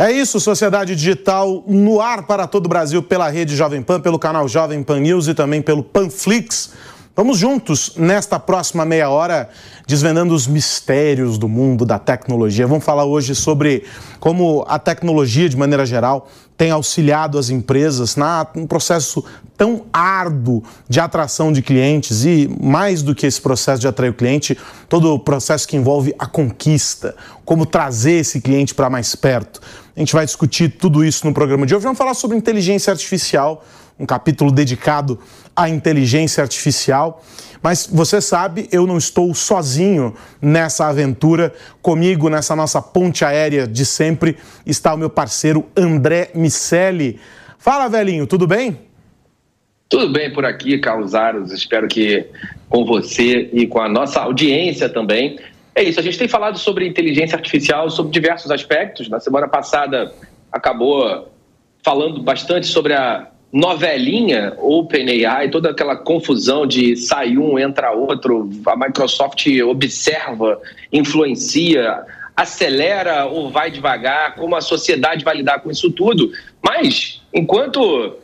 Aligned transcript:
É 0.00 0.12
isso, 0.12 0.38
Sociedade 0.38 0.94
Digital 0.94 1.64
no 1.66 2.00
ar 2.00 2.24
para 2.24 2.46
todo 2.46 2.66
o 2.66 2.68
Brasil 2.68 3.02
pela 3.02 3.28
rede 3.28 3.56
Jovem 3.56 3.82
Pan, 3.82 4.00
pelo 4.00 4.16
canal 4.16 4.46
Jovem 4.46 4.80
Pan 4.80 5.00
News 5.00 5.26
e 5.26 5.34
também 5.34 5.60
pelo 5.60 5.82
Panflix. 5.82 6.70
Vamos 7.16 7.36
juntos 7.36 7.94
nesta 7.96 8.38
próxima 8.38 8.84
meia 8.84 9.10
hora 9.10 9.48
desvendando 9.88 10.32
os 10.32 10.46
mistérios 10.46 11.36
do 11.36 11.48
mundo 11.48 11.84
da 11.84 11.98
tecnologia. 11.98 12.64
Vamos 12.64 12.84
falar 12.84 13.06
hoje 13.06 13.34
sobre 13.34 13.86
como 14.20 14.64
a 14.68 14.78
tecnologia, 14.78 15.48
de 15.48 15.56
maneira 15.56 15.84
geral, 15.84 16.28
tem 16.58 16.72
auxiliado 16.72 17.38
as 17.38 17.50
empresas 17.50 18.16
na, 18.16 18.44
num 18.52 18.66
processo 18.66 19.24
tão 19.56 19.86
árduo 19.92 20.62
de 20.88 20.98
atração 20.98 21.52
de 21.52 21.62
clientes 21.62 22.24
e, 22.24 22.50
mais 22.60 23.00
do 23.00 23.14
que 23.14 23.26
esse 23.26 23.40
processo 23.40 23.80
de 23.80 23.86
atrair 23.86 24.10
o 24.10 24.14
cliente, 24.14 24.58
todo 24.88 25.14
o 25.14 25.20
processo 25.20 25.66
que 25.68 25.76
envolve 25.76 26.12
a 26.18 26.26
conquista, 26.26 27.14
como 27.44 27.64
trazer 27.64 28.14
esse 28.14 28.40
cliente 28.40 28.74
para 28.74 28.90
mais 28.90 29.14
perto. 29.14 29.60
A 29.96 30.00
gente 30.00 30.12
vai 30.12 30.26
discutir 30.26 30.76
tudo 30.78 31.04
isso 31.04 31.24
no 31.24 31.32
programa 31.32 31.64
de 31.64 31.76
hoje. 31.76 31.84
Vamos 31.84 31.98
falar 31.98 32.14
sobre 32.14 32.36
inteligência 32.36 32.90
artificial, 32.90 33.64
um 33.98 34.04
capítulo 34.04 34.50
dedicado 34.50 35.18
à 35.54 35.68
inteligência 35.68 36.42
artificial. 36.42 37.22
Mas 37.62 37.88
você 37.90 38.20
sabe, 38.20 38.68
eu 38.70 38.86
não 38.86 38.96
estou 38.96 39.34
sozinho 39.34 40.14
nessa 40.40 40.86
aventura. 40.86 41.52
Comigo, 41.82 42.28
nessa 42.28 42.54
nossa 42.54 42.80
ponte 42.80 43.24
aérea 43.24 43.66
de 43.66 43.84
sempre, 43.84 44.36
está 44.66 44.94
o 44.94 44.98
meu 44.98 45.10
parceiro 45.10 45.66
André 45.76 46.30
Miceli. 46.34 47.18
Fala, 47.58 47.88
velhinho, 47.88 48.26
tudo 48.26 48.46
bem? 48.46 48.78
Tudo 49.88 50.12
bem 50.12 50.32
por 50.32 50.44
aqui, 50.44 50.78
Carlos 50.78 51.14
Aros. 51.14 51.50
Espero 51.50 51.88
que 51.88 52.26
com 52.68 52.84
você 52.84 53.48
e 53.52 53.66
com 53.66 53.80
a 53.80 53.88
nossa 53.88 54.20
audiência 54.20 54.88
também. 54.88 55.38
É 55.74 55.82
isso, 55.82 55.98
a 55.98 56.02
gente 56.02 56.18
tem 56.18 56.28
falado 56.28 56.58
sobre 56.58 56.86
inteligência 56.86 57.36
artificial, 57.36 57.88
sobre 57.88 58.12
diversos 58.12 58.50
aspectos. 58.50 59.08
Na 59.08 59.20
semana 59.20 59.48
passada 59.48 60.12
acabou 60.52 61.32
falando 61.82 62.22
bastante 62.22 62.66
sobre 62.66 62.92
a 62.92 63.28
novelinha 63.52 64.54
OpenAI, 64.58 65.50
toda 65.50 65.70
aquela 65.70 65.96
confusão 65.96 66.66
de 66.66 66.96
sai 66.96 67.36
um, 67.36 67.58
entra 67.58 67.92
outro, 67.92 68.50
a 68.66 68.76
Microsoft 68.76 69.46
observa, 69.66 70.60
influencia, 70.92 72.04
acelera 72.36 73.26
ou 73.26 73.50
vai 73.50 73.70
devagar, 73.70 74.34
como 74.36 74.54
a 74.54 74.60
sociedade 74.60 75.24
vai 75.24 75.36
lidar 75.36 75.60
com 75.60 75.70
isso 75.70 75.90
tudo. 75.90 76.30
Mas, 76.62 77.22
enquanto 77.32 78.16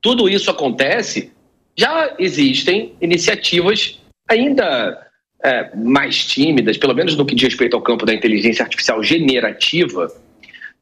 tudo 0.00 0.28
isso 0.28 0.50
acontece, 0.50 1.32
já 1.76 2.14
existem 2.18 2.94
iniciativas 3.00 4.00
ainda 4.28 5.06
é, 5.44 5.70
mais 5.76 6.24
tímidas, 6.24 6.78
pelo 6.78 6.94
menos 6.94 7.16
no 7.16 7.26
que 7.26 7.34
diz 7.34 7.44
respeito 7.44 7.76
ao 7.76 7.82
campo 7.82 8.06
da 8.06 8.14
inteligência 8.14 8.62
artificial 8.62 9.02
generativa, 9.02 10.08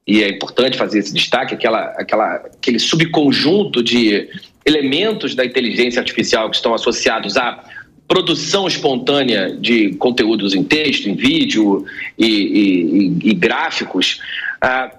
e 0.07 0.23
é 0.23 0.29
importante 0.29 0.77
fazer 0.77 0.99
esse 0.99 1.15
destaque, 1.15 1.55
aquela, 1.55 1.87
aquela, 1.97 2.35
aquele 2.35 2.79
subconjunto 2.79 3.83
de 3.83 4.29
elementos 4.65 5.35
da 5.35 5.45
inteligência 5.45 6.01
artificial 6.01 6.51
que 6.51 6.57
estão 6.57 6.75
associados 6.75 7.37
à 7.37 7.65
produção 8.07 8.67
espontânea 8.67 9.57
de 9.57 9.95
conteúdos 9.95 10.55
em 10.55 10.63
texto, 10.63 11.09
em 11.09 11.15
vídeo 11.15 11.87
e, 12.19 12.27
e, 12.27 13.31
e 13.31 13.35
gráficos. 13.35 14.21
Ah, 14.61 14.91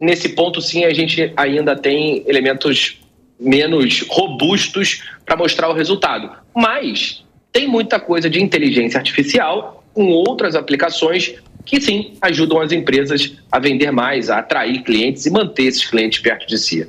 nesse 0.00 0.30
ponto, 0.30 0.60
sim, 0.60 0.84
a 0.84 0.92
gente 0.92 1.32
ainda 1.36 1.76
tem 1.76 2.24
elementos 2.26 3.00
menos 3.38 4.00
robustos 4.08 5.02
para 5.24 5.36
mostrar 5.36 5.68
o 5.68 5.72
resultado. 5.72 6.30
Mas 6.54 7.24
tem 7.52 7.68
muita 7.68 8.00
coisa 8.00 8.28
de 8.28 8.42
inteligência 8.42 8.98
artificial 8.98 9.84
com 9.92 10.08
outras 10.08 10.56
aplicações 10.56 11.36
que 11.64 11.80
sim 11.80 12.14
ajudam 12.20 12.60
as 12.60 12.72
empresas 12.72 13.36
a 13.50 13.58
vender 13.58 13.90
mais, 13.90 14.30
a 14.30 14.38
atrair 14.38 14.82
clientes 14.82 15.26
e 15.26 15.30
manter 15.30 15.64
esses 15.64 15.84
clientes 15.84 16.18
perto 16.18 16.46
de 16.46 16.58
si. 16.58 16.86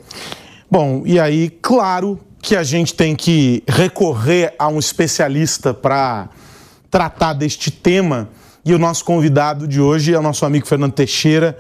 Bom, 0.70 1.04
e 1.06 1.20
aí, 1.20 1.50
claro 1.62 2.20
que 2.42 2.56
a 2.56 2.64
gente 2.64 2.94
tem 2.94 3.16
que 3.16 3.64
recorrer 3.68 4.54
a 4.60 4.68
um 4.68 4.78
especialista 4.78 5.74
para 5.74 6.30
tratar 6.92 7.34
deste 7.34 7.72
tema. 7.72 8.30
E 8.64 8.74
o 8.74 8.80
nosso 8.80 9.06
convidado 9.06 9.68
de 9.68 9.80
hoje 9.80 10.14
é 10.14 10.20
o 10.20 10.22
nosso 10.22 10.46
amigo 10.46 10.68
Fernando 10.68 10.94
Teixeira, 10.94 11.58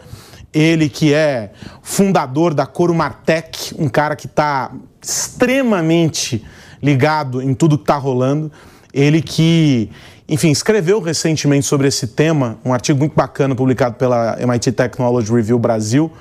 ele 0.53 0.87
que 0.87 1.13
é 1.13 1.51
fundador 1.81 2.53
da 2.53 2.65
Corumartec, 2.65 3.75
um 3.77 3.89
cara 3.89 4.15
que 4.15 4.25
está 4.25 4.71
extremamente 5.01 6.43
ligado 6.81 7.41
em 7.41 7.53
tudo 7.53 7.77
que 7.77 7.83
está 7.83 7.95
rolando. 7.95 8.51
Ele 8.93 9.21
que 9.21 9.89
enfim, 10.27 10.49
escreveu 10.49 10.99
recentemente 10.99 11.67
sobre 11.67 11.87
esse 11.87 12.07
tema, 12.07 12.57
um 12.65 12.73
artigo 12.73 12.97
muito 12.97 13.13
bacana 13.13 13.55
publicado 13.55 13.95
pela 13.95 14.35
MIT 14.41 14.71
Technology 14.71 15.31
Review 15.31 15.59
Brasil, 15.59 16.11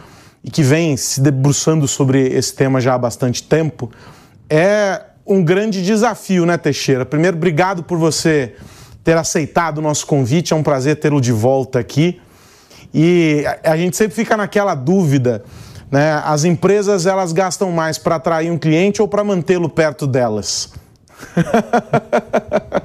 e 0.42 0.50
que 0.50 0.62
vem 0.62 0.94
se 0.94 1.22
debruçando 1.22 1.88
sobre 1.88 2.28
esse 2.28 2.54
tema 2.54 2.80
já 2.80 2.94
há 2.94 2.98
bastante 2.98 3.42
tempo. 3.42 3.90
É 4.48 5.00
um 5.26 5.42
grande 5.42 5.82
desafio, 5.82 6.44
né, 6.44 6.58
Teixeira? 6.58 7.06
Primeiro, 7.06 7.38
obrigado 7.38 7.82
por 7.82 7.96
você 7.96 8.54
ter 9.02 9.16
aceitado 9.16 9.78
o 9.78 9.80
nosso 9.80 10.06
convite, 10.06 10.52
é 10.52 10.56
um 10.56 10.62
prazer 10.62 10.96
tê-lo 10.96 11.18
de 11.18 11.32
volta 11.32 11.78
aqui. 11.78 12.20
E 12.92 13.42
a 13.64 13.76
gente 13.76 13.96
sempre 13.96 14.14
fica 14.14 14.36
naquela 14.36 14.74
dúvida, 14.74 15.42
né? 15.90 16.22
As 16.24 16.44
empresas 16.44 17.06
elas 17.06 17.32
gastam 17.32 17.72
mais 17.72 17.96
para 17.96 18.16
atrair 18.16 18.52
um 18.52 18.58
cliente 18.58 19.00
ou 19.00 19.08
para 19.08 19.24
mantê-lo 19.24 19.68
perto 19.68 20.06
delas? 20.06 20.72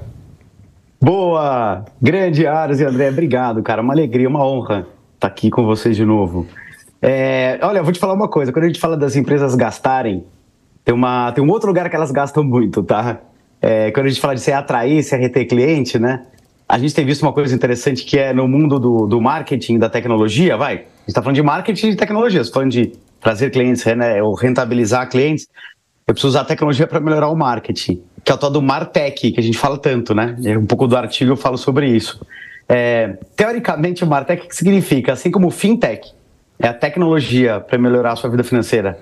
Boa! 1.10 1.86
Grande 2.00 2.46
Aras 2.46 2.80
e 2.80 2.86
André, 2.86 3.10
obrigado, 3.10 3.64
cara. 3.64 3.82
Uma 3.82 3.96
alegria, 3.96 4.30
uma 4.30 4.46
honra 4.46 4.86
estar 5.16 5.28
aqui 5.28 5.50
com 5.50 5.66
vocês 5.66 5.96
de 5.96 6.06
novo. 6.06 6.46
É, 7.02 7.58
olha, 7.64 7.80
eu 7.80 7.84
vou 7.84 7.92
te 7.92 7.98
falar 7.98 8.14
uma 8.14 8.28
coisa. 8.28 8.54
Quando 8.54 8.66
a 8.66 8.68
gente 8.68 8.80
fala 8.80 8.96
das 8.96 9.16
empresas 9.16 9.56
gastarem, 9.56 10.24
tem, 10.86 10.94
uma, 10.94 11.32
tem 11.32 11.44
um 11.44 11.50
outro 11.50 11.68
lugar 11.68 11.90
que 11.90 11.96
elas 11.96 12.12
gastam 12.12 12.44
muito, 12.44 12.84
tá? 12.84 13.22
É, 13.60 13.90
quando 13.90 14.06
a 14.06 14.10
gente 14.10 14.22
fala 14.22 14.36
de 14.36 14.42
se 14.42 14.52
atrair, 14.52 15.02
se 15.02 15.18
reter 15.18 15.48
cliente, 15.48 15.98
né? 15.98 16.28
A 16.68 16.78
gente 16.78 16.94
tem 16.94 17.04
visto 17.04 17.24
uma 17.24 17.34
coisa 17.34 17.56
interessante 17.56 18.06
que 18.06 18.20
é 18.20 18.32
no 18.32 18.48
mundo 18.48 18.80
do, 18.80 19.08
do 19.08 19.20
marketing, 19.20 19.80
da 19.80 19.90
tecnologia, 19.90 20.56
vai. 20.58 20.74
A 20.74 20.78
gente 20.78 21.08
está 21.08 21.24
falando 21.24 21.38
de 21.38 21.42
marketing 21.42 21.88
e 21.88 21.90
de 21.90 21.98
tecnologia, 21.98 22.44
você 22.44 22.52
tá 22.52 22.54
falando 22.54 22.72
de 22.72 22.94
trazer 23.20 23.50
clientes, 23.50 23.84
né, 23.84 24.22
ou 24.22 24.36
rentabilizar 24.36 25.10
clientes. 25.10 25.48
Eu 26.06 26.14
preciso 26.14 26.28
usar 26.28 26.42
a 26.42 26.46
tecnologia 26.46 26.86
para 26.86 27.00
melhorar 27.00 27.30
o 27.30 27.36
marketing 27.36 28.00
que 28.30 28.32
é 28.32 28.36
o 28.36 28.38
tal 28.38 28.52
do 28.52 28.62
Martech, 28.62 29.32
que 29.32 29.40
a 29.40 29.42
gente 29.42 29.58
fala 29.58 29.76
tanto, 29.76 30.14
né? 30.14 30.36
Um 30.56 30.66
pouco 30.68 30.86
do 30.86 30.96
artigo 30.96 31.32
eu 31.32 31.36
falo 31.36 31.58
sobre 31.58 31.88
isso. 31.88 32.22
É, 32.68 33.18
teoricamente, 33.36 34.04
o 34.04 34.08
Martech 34.08 34.48
que 34.48 34.56
significa, 34.56 35.14
assim 35.14 35.32
como 35.32 35.48
o 35.48 35.50
Fintech, 35.50 36.14
é 36.60 36.68
a 36.68 36.74
tecnologia 36.76 37.60
para 37.60 37.80
melhorar 37.80 38.12
a 38.12 38.16
sua 38.16 38.30
vida 38.30 38.44
financeira. 38.44 39.00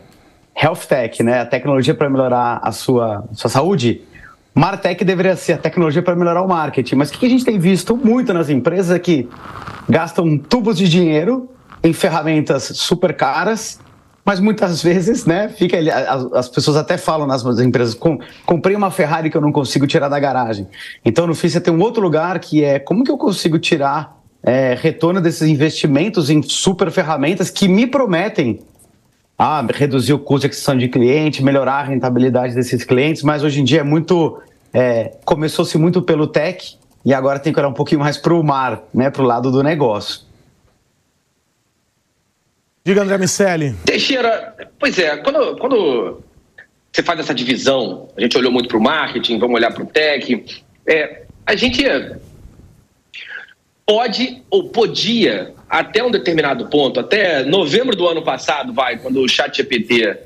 Health 0.55 0.87
Tech, 0.87 1.21
né? 1.23 1.41
A 1.41 1.45
tecnologia 1.45 1.93
para 1.93 2.09
melhorar 2.09 2.61
a 2.63 2.71
sua, 2.71 3.25
sua 3.33 3.49
saúde. 3.49 3.99
Martech 4.55 5.03
deveria 5.03 5.35
ser 5.35 5.53
a 5.53 5.57
tecnologia 5.57 6.01
para 6.01 6.15
melhorar 6.15 6.41
o 6.41 6.47
marketing. 6.47 6.95
Mas 6.95 7.09
o 7.09 7.19
que 7.19 7.25
a 7.25 7.29
gente 7.29 7.43
tem 7.43 7.59
visto 7.59 7.97
muito 7.97 8.33
nas 8.33 8.49
empresas 8.49 8.95
é 8.95 8.99
que 8.99 9.27
gastam 9.89 10.37
tubos 10.37 10.77
de 10.77 10.87
dinheiro 10.87 11.49
em 11.83 11.91
ferramentas 11.91 12.63
super 12.75 13.13
caras 13.13 13.77
mas 14.27 14.41
muitas 14.41 14.83
vezes, 14.83 15.25
né, 15.25 15.47
fica 15.47 15.77
as, 15.79 16.33
as 16.33 16.49
pessoas 16.49 16.75
até 16.75 16.97
falam 16.97 17.25
nas 17.25 17.45
empresas, 17.59 17.93
com, 17.93 18.19
comprei 18.45 18.75
uma 18.75 18.91
Ferrari 18.91 19.29
que 19.29 19.37
eu 19.37 19.41
não 19.41 19.53
consigo 19.53 19.87
tirar 19.87 20.09
da 20.09 20.19
garagem. 20.19 20.67
Então, 21.05 21.25
no 21.25 21.33
fim, 21.33 21.47
você 21.47 21.61
tem 21.61 21.73
um 21.73 21.79
outro 21.79 22.03
lugar 22.03 22.37
que 22.39 22.61
é 22.61 22.77
como 22.77 23.05
que 23.05 23.09
eu 23.09 23.17
consigo 23.17 23.57
tirar 23.57 24.19
é, 24.43 24.77
retorno 24.77 25.21
desses 25.21 25.47
investimentos 25.47 26.29
em 26.29 26.41
super 26.43 26.91
ferramentas 26.91 27.49
que 27.49 27.69
me 27.69 27.87
prometem 27.87 28.59
ah, 29.39 29.65
reduzir 29.73 30.11
o 30.11 30.19
custo 30.19 30.41
de 30.41 30.47
aquisição 30.47 30.77
de 30.77 30.89
cliente, 30.89 31.41
melhorar 31.41 31.75
a 31.75 31.83
rentabilidade 31.83 32.53
desses 32.53 32.83
clientes, 32.83 33.23
mas 33.23 33.45
hoje 33.45 33.61
em 33.61 33.63
dia 33.63 33.79
é 33.79 33.83
muito. 33.83 34.41
É, 34.73 35.13
Começou-se 35.23 35.77
muito 35.77 36.01
pelo 36.01 36.27
tech 36.27 36.77
e 37.05 37.13
agora 37.13 37.39
tem 37.39 37.53
que 37.53 37.59
olhar 37.59 37.69
um 37.69 37.73
pouquinho 37.73 38.01
mais 38.01 38.17
para 38.17 38.33
o 38.33 38.43
mar, 38.43 38.83
né, 38.93 39.09
para 39.09 39.23
o 39.23 39.25
lado 39.25 39.49
do 39.49 39.63
negócio. 39.63 40.26
Diga, 42.87 43.01
André 43.01 43.17
Miceli. 43.17 43.75
Teixeira, 43.83 44.55
pois 44.79 44.97
é, 44.97 45.17
quando, 45.17 45.57
quando 45.57 46.23
você 46.89 47.03
faz 47.03 47.19
essa 47.19 47.33
divisão, 47.33 48.07
a 48.15 48.21
gente 48.21 48.37
olhou 48.37 48.49
muito 48.49 48.69
para 48.69 48.77
o 48.77 48.81
marketing, 48.81 49.39
vamos 49.39 49.57
olhar 49.57 49.73
para 49.73 49.83
o 49.83 49.85
tech, 49.85 50.45
é, 50.87 51.23
a 51.45 51.53
gente 51.53 51.83
pode 53.85 54.41
ou 54.49 54.69
podia, 54.69 55.53
até 55.69 56.01
um 56.01 56.09
determinado 56.09 56.69
ponto, 56.69 56.97
até 56.97 57.43
novembro 57.43 57.93
do 57.93 58.07
ano 58.07 58.21
passado, 58.21 58.71
vai, 58.71 58.97
quando 58.97 59.19
o 59.19 59.27
ChatGPT 59.27 60.19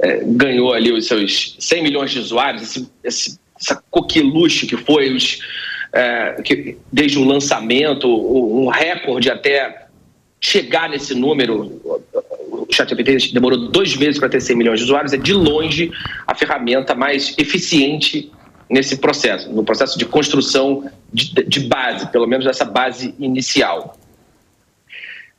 é, 0.00 0.24
ganhou 0.24 0.74
ali 0.74 0.90
os 0.90 1.06
seus 1.06 1.54
100 1.60 1.82
milhões 1.84 2.10
de 2.10 2.18
usuários, 2.18 2.64
esse, 2.64 2.90
esse, 3.04 3.38
essa 3.60 3.80
coqueluche 3.92 4.66
que 4.66 4.76
foi 4.76 5.14
os, 5.14 5.38
é, 5.92 6.42
que, 6.42 6.78
desde 6.92 7.16
o 7.16 7.22
lançamento, 7.24 8.08
um 8.08 8.66
recorde 8.66 9.30
até 9.30 9.86
chegar 10.40 10.88
nesse 10.88 11.14
número, 11.14 11.80
o 12.50 12.66
ChatGPT 12.70 13.32
demorou 13.32 13.68
dois 13.68 13.96
meses 13.96 14.18
para 14.18 14.28
ter 14.28 14.40
100 14.40 14.56
milhões 14.56 14.78
de 14.80 14.84
usuários, 14.84 15.12
é 15.12 15.16
de 15.16 15.32
longe 15.32 15.90
a 16.26 16.34
ferramenta 16.34 16.94
mais 16.94 17.34
eficiente 17.38 18.30
nesse 18.68 18.98
processo, 18.98 19.50
no 19.52 19.64
processo 19.64 19.98
de 19.98 20.04
construção 20.04 20.90
de, 21.12 21.32
de 21.44 21.60
base, 21.60 22.10
pelo 22.12 22.26
menos 22.26 22.46
essa 22.46 22.64
base 22.64 23.14
inicial. 23.18 23.98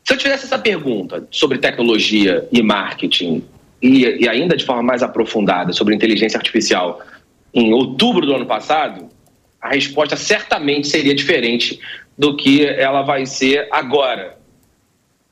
Se 0.03 0.13
eu 0.13 0.17
tivesse 0.17 0.45
essa 0.45 0.57
pergunta 0.57 1.27
sobre 1.29 1.59
tecnologia 1.59 2.47
e 2.51 2.63
marketing, 2.63 3.43
e, 3.81 4.23
e 4.23 4.27
ainda 4.27 4.57
de 4.57 4.65
forma 4.65 4.81
mais 4.81 5.03
aprofundada 5.03 5.71
sobre 5.71 5.93
inteligência 5.95 6.37
artificial, 6.37 7.01
em 7.53 7.73
outubro 7.73 8.25
do 8.25 8.33
ano 8.33 8.45
passado, 8.45 9.07
a 9.61 9.69
resposta 9.69 10.15
certamente 10.15 10.87
seria 10.87 11.13
diferente 11.13 11.79
do 12.17 12.35
que 12.35 12.65
ela 12.65 13.01
vai 13.01 13.25
ser 13.25 13.67
agora. 13.71 14.38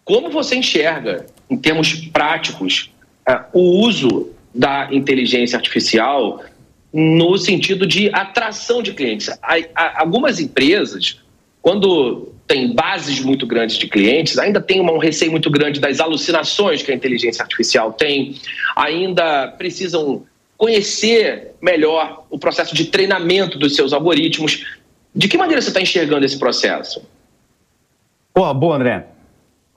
Como 0.07 0.29
você 0.29 0.55
enxerga, 0.55 1.25
em 1.49 1.57
termos 1.57 1.93
práticos, 1.93 2.93
uh, 3.27 3.43
o 3.51 3.81
uso 3.85 4.31
da 4.55 4.87
inteligência 4.89 5.57
artificial 5.57 6.41
no 6.93 7.37
sentido 7.37 7.85
de 7.85 8.09
atração 8.13 8.81
de 8.81 8.93
clientes? 8.93 9.29
algumas 9.75 10.39
empresas, 10.39 11.19
quando 11.61 12.31
tem 12.47 12.73
bases 12.73 13.19
muito 13.19 13.45
grandes 13.45 13.77
de 13.77 13.89
clientes, 13.89 14.39
ainda 14.39 14.61
tem 14.61 14.79
um 14.79 14.97
receio 14.97 15.29
muito 15.29 15.51
grande 15.51 15.81
das 15.81 15.99
alucinações 15.99 16.81
que 16.81 16.89
a 16.89 16.95
inteligência 16.95 17.43
artificial 17.43 17.91
tem, 17.91 18.37
ainda 18.77 19.49
precisam 19.57 20.23
conhecer 20.55 21.51
melhor 21.61 22.25
o 22.29 22.39
processo 22.39 22.73
de 22.73 22.85
treinamento 22.85 23.59
dos 23.59 23.75
seus 23.75 23.91
algoritmos. 23.91 24.65
De 25.13 25.27
que 25.27 25.37
maneira 25.37 25.61
você 25.61 25.67
está 25.67 25.81
enxergando 25.81 26.25
esse 26.25 26.39
processo? 26.39 27.05
Boa, 28.33 28.53
boa, 28.53 28.77
André. 28.77 29.16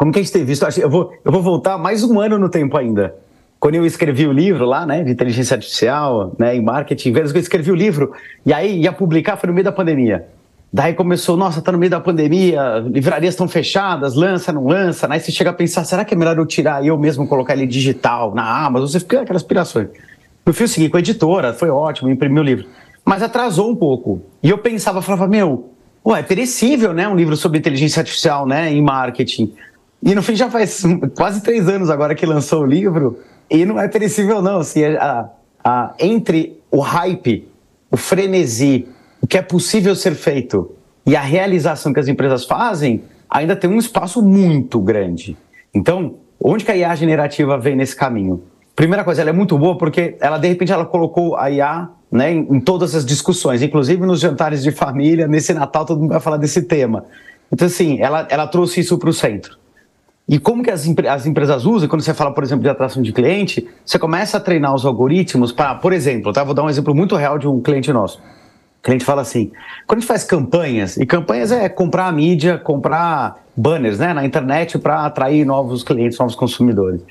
Como 0.00 0.10
que 0.10 0.18
a 0.18 0.22
gente 0.22 0.32
tem 0.32 0.46
visto? 0.46 0.66
Eu 0.80 0.88
vou, 0.88 1.12
eu 1.22 1.30
vou 1.30 1.42
voltar 1.42 1.76
mais 1.76 2.02
um 2.02 2.18
ano 2.18 2.38
no 2.38 2.48
tempo 2.48 2.74
ainda. 2.74 3.14
Quando 3.58 3.74
eu 3.74 3.84
escrevi 3.84 4.26
o 4.26 4.32
livro 4.32 4.64
lá, 4.64 4.86
né, 4.86 5.04
de 5.04 5.10
inteligência 5.10 5.56
artificial, 5.56 6.34
né, 6.38 6.56
em 6.56 6.62
marketing, 6.62 7.12
vezes 7.12 7.32
que 7.32 7.36
eu 7.36 7.42
escrevi 7.42 7.70
o 7.70 7.74
livro, 7.74 8.10
e 8.46 8.50
aí 8.50 8.80
ia 8.80 8.92
publicar, 8.94 9.36
foi 9.36 9.48
no 9.48 9.52
meio 9.52 9.66
da 9.66 9.70
pandemia. 9.70 10.26
Daí 10.72 10.94
começou, 10.94 11.36
nossa, 11.36 11.60
tá 11.60 11.70
no 11.70 11.76
meio 11.76 11.90
da 11.90 12.00
pandemia, 12.00 12.82
livrarias 12.90 13.34
estão 13.34 13.46
fechadas, 13.46 14.14
lança, 14.14 14.50
não 14.50 14.66
lança. 14.66 15.06
Aí 15.10 15.20
você 15.20 15.30
chega 15.30 15.50
a 15.50 15.52
pensar, 15.52 15.84
será 15.84 16.02
que 16.02 16.14
é 16.14 16.16
melhor 16.16 16.38
eu 16.38 16.46
tirar 16.46 16.82
e 16.82 16.86
eu 16.86 16.96
mesmo 16.96 17.28
colocar 17.28 17.52
ele 17.52 17.66
digital 17.66 18.34
na 18.34 18.64
Amazon? 18.64 18.88
Você 18.88 19.00
fica 19.00 19.20
aquelas 19.20 19.42
aspirações. 19.42 19.88
Eu 20.46 20.54
fiz 20.54 20.70
o 20.70 20.72
seguinte 20.72 20.92
com 20.92 20.96
a 20.96 21.00
editora, 21.00 21.52
foi 21.52 21.68
ótimo, 21.68 22.08
imprimi 22.08 22.40
o 22.40 22.42
livro. 22.42 22.64
Mas 23.04 23.22
atrasou 23.22 23.70
um 23.70 23.76
pouco. 23.76 24.22
E 24.42 24.48
eu 24.48 24.56
pensava, 24.56 25.02
falava, 25.02 25.28
meu, 25.28 25.74
ué, 26.06 26.20
é 26.20 26.22
perecível, 26.22 26.94
né? 26.94 27.06
Um 27.06 27.14
livro 27.14 27.36
sobre 27.36 27.58
inteligência 27.58 28.00
artificial, 28.00 28.46
né? 28.46 28.72
Em 28.72 28.80
marketing. 28.80 29.52
E 30.02 30.14
no 30.14 30.22
fim 30.22 30.34
já 30.34 30.50
faz 30.50 30.82
quase 31.14 31.42
três 31.42 31.68
anos 31.68 31.90
agora 31.90 32.14
que 32.14 32.24
lançou 32.24 32.62
o 32.62 32.66
livro. 32.66 33.18
E 33.50 33.64
não 33.64 33.78
é 33.78 33.88
perecível, 33.88 34.40
não. 34.40 34.58
Assim, 34.58 34.84
a, 34.84 35.28
a, 35.62 35.94
entre 35.98 36.58
o 36.70 36.80
hype, 36.80 37.46
o 37.90 37.96
frenesi, 37.96 38.88
o 39.20 39.26
que 39.26 39.36
é 39.36 39.42
possível 39.42 39.94
ser 39.94 40.14
feito 40.14 40.70
e 41.04 41.16
a 41.16 41.20
realização 41.20 41.92
que 41.92 42.00
as 42.00 42.08
empresas 42.08 42.44
fazem, 42.44 43.02
ainda 43.28 43.56
tem 43.56 43.68
um 43.68 43.78
espaço 43.78 44.22
muito 44.22 44.80
grande. 44.80 45.36
Então, 45.74 46.14
onde 46.42 46.64
que 46.64 46.70
a 46.70 46.76
IA 46.76 46.94
generativa 46.94 47.58
vem 47.58 47.76
nesse 47.76 47.96
caminho? 47.96 48.42
Primeira 48.74 49.04
coisa, 49.04 49.20
ela 49.20 49.30
é 49.30 49.32
muito 49.32 49.58
boa 49.58 49.76
porque 49.76 50.16
ela, 50.20 50.38
de 50.38 50.48
repente, 50.48 50.72
ela 50.72 50.86
colocou 50.86 51.36
a 51.36 51.50
IA 51.50 51.88
né, 52.10 52.32
em, 52.32 52.46
em 52.50 52.60
todas 52.60 52.94
as 52.94 53.04
discussões, 53.04 53.62
inclusive 53.62 54.04
nos 54.06 54.20
jantares 54.20 54.62
de 54.62 54.70
família, 54.70 55.28
nesse 55.28 55.52
Natal, 55.52 55.84
todo 55.84 56.00
mundo 56.00 56.10
vai 56.10 56.20
falar 56.20 56.38
desse 56.38 56.62
tema. 56.62 57.04
Então, 57.52 57.66
assim, 57.66 58.00
ela, 58.00 58.26
ela 58.30 58.46
trouxe 58.46 58.80
isso 58.80 58.96
para 58.98 59.10
o 59.10 59.12
centro. 59.12 59.58
E 60.30 60.38
como 60.38 60.62
que 60.62 60.70
as, 60.70 60.86
as, 61.08 61.26
empresas 61.26 61.64
usam, 61.64 61.88
quando 61.88 62.02
você 62.02 62.14
fala, 62.14 62.32
por 62.32 62.44
exemplo, 62.44 62.62
de 62.62 62.68
atração 62.68 63.02
de 63.02 63.12
cliente, 63.12 63.66
você 63.84 63.98
começa 63.98 64.36
a 64.36 64.40
treinar 64.40 64.72
os 64.72 64.86
algoritmos 64.86 65.50
para, 65.50 65.74
por 65.74 65.92
exemplo, 65.92 66.32
tá? 66.32 66.44
vou 66.44 66.54
dar 66.54 66.62
um 66.62 66.70
exemplo 66.70 66.94
muito 66.94 67.16
real 67.16 67.36
de 67.36 67.48
um 67.48 67.60
cliente 67.60 67.92
nosso. 67.92 68.18
O 68.78 68.82
cliente 68.84 69.04
fala 69.04 69.22
assim, 69.22 69.50
quando 69.88 69.98
a 69.98 70.00
gente 70.02 70.06
faz 70.06 70.22
campanhas, 70.22 70.96
e 70.96 71.04
campanhas 71.04 71.50
é 71.50 71.68
comprar 71.68 72.06
a 72.06 72.12
mídia, 72.12 72.56
comprar 72.58 73.44
banners 73.56 73.98
né, 73.98 74.14
na 74.14 74.24
internet 74.24 74.78
para 74.78 75.04
atrair 75.04 75.44
novos 75.44 75.82
clientes, 75.82 76.16
novos 76.16 76.36
consumidores. 76.36 77.02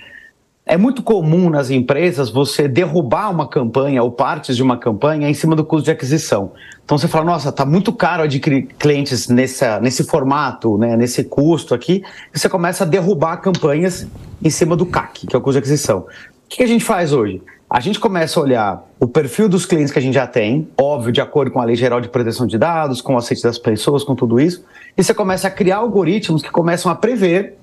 É 0.71 0.77
muito 0.77 1.01
comum 1.01 1.49
nas 1.49 1.71
empresas 1.71 2.29
você 2.29 2.67
derrubar 2.67 3.31
uma 3.31 3.47
campanha 3.47 4.03
ou 4.03 4.11
partes 4.11 4.55
de 4.55 4.61
uma 4.61 4.77
campanha 4.77 5.27
em 5.27 5.33
cima 5.33 5.55
do 5.55 5.65
custo 5.65 5.85
de 5.85 5.89
aquisição. 5.89 6.51
Então 6.85 6.95
você 6.95 7.07
fala, 7.07 7.25
nossa, 7.25 7.49
está 7.49 7.65
muito 7.65 7.91
caro 7.91 8.21
adquirir 8.21 8.67
clientes 8.77 9.27
nessa, 9.29 9.79
nesse 9.79 10.03
formato, 10.03 10.77
né, 10.77 10.95
nesse 10.95 11.23
custo 11.23 11.73
aqui, 11.73 12.03
e 12.31 12.37
você 12.37 12.47
começa 12.47 12.83
a 12.83 12.87
derrubar 12.87 13.37
campanhas 13.37 14.07
em 14.43 14.49
cima 14.51 14.75
do 14.75 14.85
CAC, 14.85 15.25
que 15.25 15.35
é 15.35 15.39
o 15.39 15.41
custo 15.41 15.53
de 15.53 15.57
aquisição. 15.57 16.01
O 16.01 16.05
que 16.47 16.61
a 16.61 16.67
gente 16.67 16.85
faz 16.85 17.13
hoje? 17.13 17.41
A 17.67 17.79
gente 17.79 17.99
começa 17.99 18.39
a 18.39 18.43
olhar 18.43 18.87
o 18.99 19.07
perfil 19.07 19.49
dos 19.49 19.65
clientes 19.65 19.91
que 19.91 19.97
a 19.97 20.01
gente 20.03 20.13
já 20.13 20.27
tem, 20.27 20.67
óbvio, 20.79 21.11
de 21.11 21.19
acordo 21.19 21.49
com 21.49 21.59
a 21.59 21.65
Lei 21.65 21.75
Geral 21.75 21.99
de 21.99 22.09
Proteção 22.09 22.45
de 22.45 22.59
Dados, 22.59 23.01
com 23.01 23.15
o 23.15 23.17
aceite 23.17 23.41
das 23.41 23.57
pessoas, 23.57 24.03
com 24.03 24.13
tudo 24.13 24.39
isso, 24.39 24.63
e 24.95 25.03
você 25.03 25.15
começa 25.15 25.47
a 25.47 25.51
criar 25.51 25.77
algoritmos 25.77 26.43
que 26.43 26.51
começam 26.51 26.91
a 26.91 26.95
prever 26.95 27.57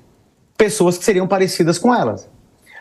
pessoas 0.59 0.99
que 0.99 1.05
seriam 1.05 1.29
parecidas 1.29 1.79
com 1.79 1.95
elas. 1.95 2.29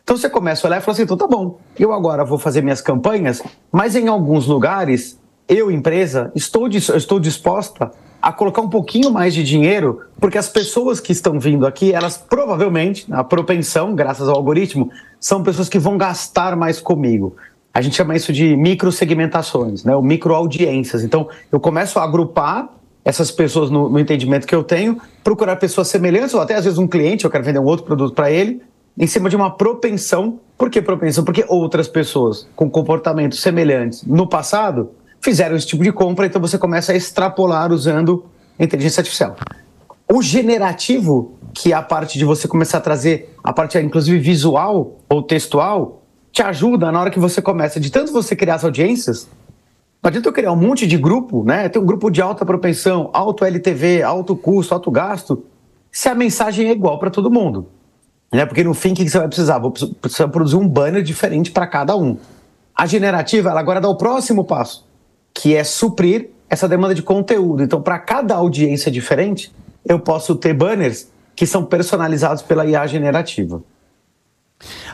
Então 0.05 0.15
você 0.15 0.29
começa 0.29 0.65
a 0.65 0.69
olhar 0.69 0.77
e 0.77 0.81
fala 0.81 0.93
assim: 0.93 1.01
então 1.01 1.17
tá 1.17 1.25
bom, 1.25 1.59
eu 1.79 1.91
agora 1.91 2.23
vou 2.23 2.37
fazer 2.37 2.61
minhas 2.61 2.79
campanhas, 2.79 3.41
mas 3.71 3.95
em 3.95 4.07
alguns 4.07 4.45
lugares, 4.45 5.19
eu, 5.49 5.71
empresa, 5.71 6.31
estou, 6.35 6.67
estou 6.67 7.19
disposta 7.19 7.91
a 8.21 8.31
colocar 8.31 8.61
um 8.61 8.69
pouquinho 8.69 9.09
mais 9.09 9.33
de 9.33 9.43
dinheiro, 9.43 10.01
porque 10.19 10.37
as 10.37 10.47
pessoas 10.47 10.99
que 10.99 11.11
estão 11.11 11.39
vindo 11.39 11.65
aqui, 11.65 11.91
elas 11.91 12.17
provavelmente, 12.17 13.07
a 13.11 13.23
propensão, 13.23 13.95
graças 13.95 14.29
ao 14.29 14.35
algoritmo, 14.35 14.91
são 15.19 15.41
pessoas 15.41 15.69
que 15.69 15.79
vão 15.79 15.97
gastar 15.97 16.55
mais 16.55 16.79
comigo. 16.79 17.35
A 17.73 17.81
gente 17.81 17.95
chama 17.95 18.15
isso 18.15 18.31
de 18.31 18.55
microsegmentações, 18.55 19.83
né? 19.83 19.95
ou 19.95 20.03
microaudiências. 20.03 21.03
Então, 21.03 21.27
eu 21.51 21.59
começo 21.59 21.99
a 21.99 22.03
agrupar 22.03 22.69
essas 23.03 23.31
pessoas 23.31 23.71
no, 23.71 23.89
no 23.89 23.99
entendimento 23.99 24.45
que 24.45 24.55
eu 24.55 24.63
tenho, 24.63 25.01
procurar 25.23 25.55
pessoas 25.55 25.87
semelhantes, 25.87 26.33
ou 26.33 26.41
até 26.41 26.55
às 26.55 26.63
vezes 26.63 26.79
um 26.79 26.87
cliente, 26.87 27.25
eu 27.25 27.31
quero 27.31 27.43
vender 27.43 27.59
um 27.59 27.65
outro 27.65 27.85
produto 27.85 28.13
para 28.13 28.31
ele, 28.31 28.61
em 28.97 29.07
cima 29.07 29.29
de 29.29 29.35
uma 29.35 29.51
propensão. 29.51 30.39
Por 30.57 30.69
que 30.69 30.81
propensão? 30.81 31.23
Porque 31.23 31.45
outras 31.47 31.87
pessoas 31.87 32.47
com 32.55 32.69
comportamentos 32.69 33.41
semelhantes 33.41 34.03
no 34.03 34.27
passado 34.27 34.91
fizeram 35.21 35.55
esse 35.55 35.67
tipo 35.67 35.83
de 35.83 35.91
compra, 35.91 36.25
então 36.25 36.41
você 36.41 36.57
começa 36.57 36.91
a 36.91 36.95
extrapolar 36.95 37.71
usando 37.71 38.25
inteligência 38.59 39.01
artificial. 39.01 39.35
O 40.11 40.21
generativo, 40.21 41.33
que 41.53 41.73
é 41.73 41.75
a 41.75 41.81
parte 41.81 42.17
de 42.17 42.25
você 42.25 42.47
começar 42.47 42.77
a 42.77 42.81
trazer 42.81 43.35
a 43.43 43.51
parte 43.51 43.77
inclusive 43.79 44.19
visual 44.19 44.97
ou 45.09 45.23
textual, 45.23 46.03
te 46.31 46.43
ajuda 46.43 46.91
na 46.91 46.99
hora 46.99 47.09
que 47.09 47.19
você 47.19 47.41
começa, 47.41 47.79
de 47.79 47.89
tanto 47.89 48.11
você 48.11 48.35
criar 48.35 48.55
as 48.55 48.63
audiências, 48.63 49.27
não 50.03 50.09
adianta 50.09 50.29
eu 50.29 50.33
criar 50.33 50.51
um 50.51 50.55
monte 50.55 50.85
de 50.85 50.97
grupo, 50.97 51.43
né? 51.43 51.67
Tem 51.67 51.81
um 51.81 51.85
grupo 51.85 52.11
de 52.11 52.21
alta 52.21 52.45
propensão, 52.45 53.09
alto 53.11 53.43
LTV, 53.43 54.03
alto 54.03 54.35
custo, 54.35 54.73
alto 54.73 54.91
gasto, 54.91 55.43
se 55.91 56.07
a 56.07 56.13
mensagem 56.13 56.67
é 56.67 56.71
igual 56.71 56.99
para 56.99 57.09
todo 57.09 57.31
mundo. 57.31 57.67
Né? 58.35 58.45
Porque 58.45 58.63
no 58.63 58.73
fim, 58.73 58.91
o 58.91 58.95
que 58.95 59.09
você 59.09 59.17
vai 59.17 59.27
precisar? 59.27 59.59
Vou 59.59 59.71
precisar 59.71 60.27
produzir 60.27 60.55
um 60.55 60.67
banner 60.67 61.01
diferente 61.01 61.51
para 61.51 61.65
cada 61.67 61.95
um. 61.95 62.17
A 62.75 62.85
generativa, 62.85 63.49
ela 63.49 63.59
agora 63.59 63.79
dá 63.79 63.87
o 63.87 63.95
próximo 63.95 64.43
passo, 64.43 64.85
que 65.33 65.55
é 65.55 65.63
suprir 65.63 66.29
essa 66.49 66.67
demanda 66.67 66.93
de 66.93 67.01
conteúdo. 67.01 67.63
Então, 67.63 67.81
para 67.81 67.97
cada 67.99 68.35
audiência 68.35 68.91
diferente, 68.91 69.53
eu 69.85 69.99
posso 69.99 70.35
ter 70.35 70.53
banners 70.53 71.07
que 71.35 71.45
são 71.45 71.65
personalizados 71.65 72.41
pela 72.41 72.65
IA 72.65 72.85
generativa. 72.87 73.61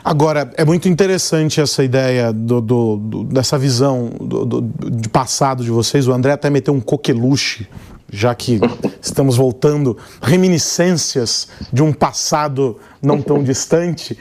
Agora, 0.04 0.50
é 0.56 0.64
muito 0.64 0.88
interessante 0.88 1.60
essa 1.60 1.84
ideia 1.84 2.32
do, 2.32 2.60
do, 2.60 2.96
do 2.96 3.24
dessa 3.24 3.56
visão 3.56 4.10
do, 4.20 4.60
de 4.60 5.08
passado 5.08 5.62
de 5.62 5.70
vocês. 5.70 6.08
O 6.08 6.12
André 6.12 6.32
até 6.32 6.50
meteu 6.50 6.74
um 6.74 6.80
coqueluche 6.80 7.68
já 8.12 8.34
que 8.34 8.60
estamos 9.00 9.36
voltando, 9.36 9.96
reminiscências 10.20 11.48
de 11.72 11.82
um 11.82 11.94
passado 11.94 12.78
não 13.00 13.22
tão 13.22 13.42
distante, 13.42 14.18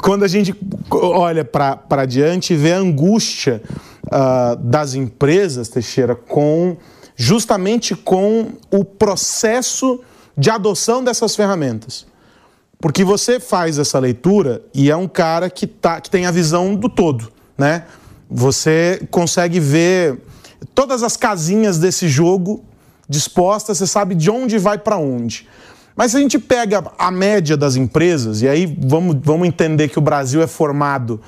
quando 0.00 0.24
a 0.24 0.28
gente 0.28 0.54
olha 0.90 1.44
para 1.44 2.06
diante 2.06 2.54
e 2.54 2.56
vê 2.56 2.72
a 2.72 2.78
angústia 2.78 3.60
uh, 4.06 4.56
das 4.56 4.94
empresas, 4.94 5.68
Teixeira, 5.68 6.14
com 6.14 6.76
justamente 7.16 7.94
com 7.94 8.52
o 8.70 8.84
processo 8.84 10.00
de 10.36 10.48
adoção 10.48 11.02
dessas 11.02 11.34
ferramentas. 11.34 12.06
Porque 12.80 13.04
você 13.04 13.40
faz 13.40 13.78
essa 13.78 13.98
leitura 13.98 14.62
e 14.72 14.90
é 14.90 14.96
um 14.96 15.08
cara 15.08 15.50
que, 15.50 15.66
tá, 15.66 16.00
que 16.00 16.10
tem 16.10 16.26
a 16.26 16.30
visão 16.30 16.74
do 16.74 16.88
todo, 16.88 17.32
né? 17.56 17.84
Você 18.28 19.06
consegue 19.10 19.60
ver 19.60 20.20
todas 20.74 21.02
as 21.02 21.16
casinhas 21.16 21.78
desse 21.78 22.08
jogo 22.08 22.64
disposta, 23.08 23.74
você 23.74 23.86
sabe 23.86 24.14
de 24.14 24.30
onde 24.30 24.58
vai 24.58 24.78
para 24.78 24.96
onde. 24.96 25.46
Mas 25.96 26.10
se 26.10 26.16
a 26.16 26.20
gente 26.20 26.38
pega 26.38 26.84
a 26.98 27.10
média 27.10 27.56
das 27.56 27.76
empresas, 27.76 28.42
e 28.42 28.48
aí 28.48 28.66
vamos, 28.80 29.16
vamos 29.22 29.46
entender 29.46 29.88
que 29.88 29.98
o 29.98 30.02
Brasil 30.02 30.42
é 30.42 30.46
formado 30.46 31.20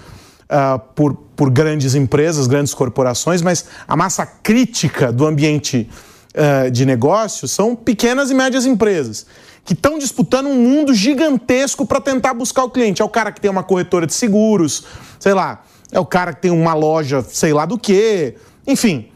uh, 0.44 0.78
por, 0.94 1.14
por 1.14 1.50
grandes 1.50 1.94
empresas, 1.94 2.46
grandes 2.46 2.74
corporações, 2.74 3.42
mas 3.42 3.66
a 3.86 3.96
massa 3.96 4.26
crítica 4.26 5.12
do 5.12 5.24
ambiente 5.24 5.88
uh, 6.34 6.70
de 6.70 6.84
negócio 6.84 7.46
são 7.46 7.76
pequenas 7.76 8.30
e 8.30 8.34
médias 8.34 8.66
empresas, 8.66 9.26
que 9.64 9.72
estão 9.72 9.98
disputando 9.98 10.46
um 10.46 10.56
mundo 10.56 10.92
gigantesco 10.92 11.86
para 11.86 12.00
tentar 12.00 12.34
buscar 12.34 12.64
o 12.64 12.70
cliente. 12.70 13.00
É 13.00 13.04
o 13.04 13.08
cara 13.08 13.30
que 13.30 13.40
tem 13.40 13.50
uma 13.50 13.62
corretora 13.62 14.06
de 14.06 14.14
seguros, 14.14 14.84
sei 15.20 15.32
lá, 15.32 15.62
é 15.92 16.00
o 16.00 16.06
cara 16.06 16.32
que 16.32 16.42
tem 16.42 16.50
uma 16.50 16.74
loja, 16.74 17.22
sei 17.22 17.52
lá 17.52 17.66
do 17.66 17.78
que, 17.78 18.34
enfim 18.66 19.10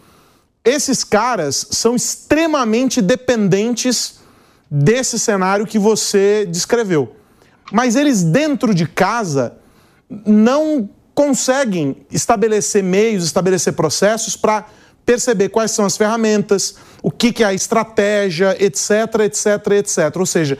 esses 0.64 1.04
caras 1.04 1.66
são 1.70 1.96
extremamente 1.96 3.00
dependentes 3.00 4.20
desse 4.70 5.18
cenário 5.18 5.66
que 5.66 5.78
você 5.78 6.46
descreveu. 6.46 7.16
mas 7.72 7.94
eles 7.94 8.22
dentro 8.22 8.74
de 8.74 8.86
casa 8.86 9.54
não 10.26 10.88
conseguem 11.14 12.04
estabelecer 12.10 12.82
meios, 12.82 13.24
estabelecer 13.24 13.74
processos 13.74 14.36
para 14.36 14.66
perceber 15.06 15.48
quais 15.50 15.70
são 15.70 15.84
as 15.84 15.96
ferramentas, 15.96 16.76
o 17.02 17.10
que, 17.10 17.32
que 17.32 17.42
é 17.44 17.46
a 17.46 17.54
estratégia, 17.54 18.56
etc, 18.58 19.20
etc, 19.24 19.66
etc. 19.72 20.16
Ou 20.16 20.26
seja, 20.26 20.58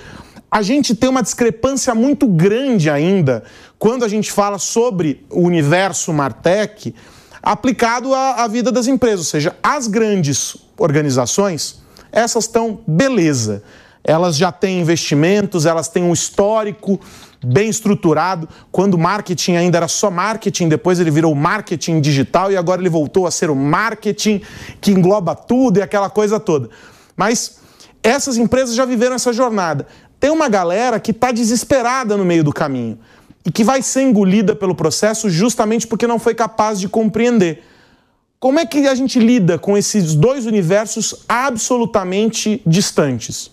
a 0.51 0.63
gente 0.63 0.95
tem 0.95 1.09
uma 1.09 1.23
discrepância 1.23 1.95
muito 1.95 2.27
grande 2.27 2.91
ainda 2.91 3.43
quando 3.79 4.05
a 4.05 4.09
gente 4.09 4.31
fala 4.31 4.59
sobre 4.59 5.25
o 5.31 5.41
universo 5.41 6.13
Martech 6.13 6.95
aplicado 7.43 8.15
à, 8.15 8.45
à 8.45 8.49
vida 8.49 8.71
das 8.71 8.87
empresas. 8.87 9.21
Ou 9.21 9.31
seja, 9.31 9.57
as 9.63 9.87
grandes 9.87 10.57
organizações, 10.77 11.81
essas 12.13 12.45
estão 12.45 12.81
beleza. 12.87 13.63
Elas 14.03 14.37
já 14.37 14.51
têm 14.51 14.81
investimentos, 14.81 15.67
elas 15.67 15.89
têm 15.89 16.03
um 16.03 16.13
histórico 16.13 16.99
bem 17.45 17.69
estruturado. 17.69 18.49
Quando 18.73 18.95
o 18.95 18.99
marketing 18.99 19.57
ainda 19.57 19.79
era 19.79 19.89
só 19.89 20.11
marketing, 20.11 20.69
depois 20.69 20.99
ele 20.99 21.11
virou 21.11 21.35
marketing 21.35 22.01
digital 22.01 22.51
e 22.51 22.57
agora 22.57 22.81
ele 22.81 22.89
voltou 22.89 23.27
a 23.27 23.31
ser 23.31 23.51
o 23.51 23.57
marketing 23.57 24.41
que 24.81 24.91
engloba 24.91 25.35
tudo 25.35 25.79
e 25.79 25.83
aquela 25.83 26.09
coisa 26.09 26.41
toda. 26.41 26.71
Mas 27.17 27.61
essas 28.03 28.39
empresas 28.39 28.75
já 28.75 28.85
viveram 28.85 29.17
essa 29.17 29.33
jornada. 29.33 29.87
Tem 30.19 30.31
uma 30.31 30.49
galera 30.49 30.99
que 30.99 31.11
está 31.11 31.33
desesperada 31.33 32.17
no 32.17 32.25
meio 32.25 32.45
do 32.45 32.53
caminho 32.53 32.99
e 33.45 33.51
que 33.51 33.65
vai 33.65 33.83
ser 33.83 34.03
engolida 34.03 34.55
pelo 34.55 34.75
processo 34.75 35.31
justamente 35.31 35.87
porque 35.87 36.07
não 36.07 36.19
foi 36.19 36.35
capaz 36.35 36.79
de 36.79 36.89
compreender. 36.89 37.63
Como 38.39 38.59
é 38.59 38.65
que 38.65 38.87
a 38.87 38.95
gente 38.95 39.19
lida 39.19 39.59
com 39.59 39.77
esses 39.77 40.15
dois 40.15 40.47
universos 40.47 41.25
absolutamente 41.29 42.63
distantes? 42.67 43.51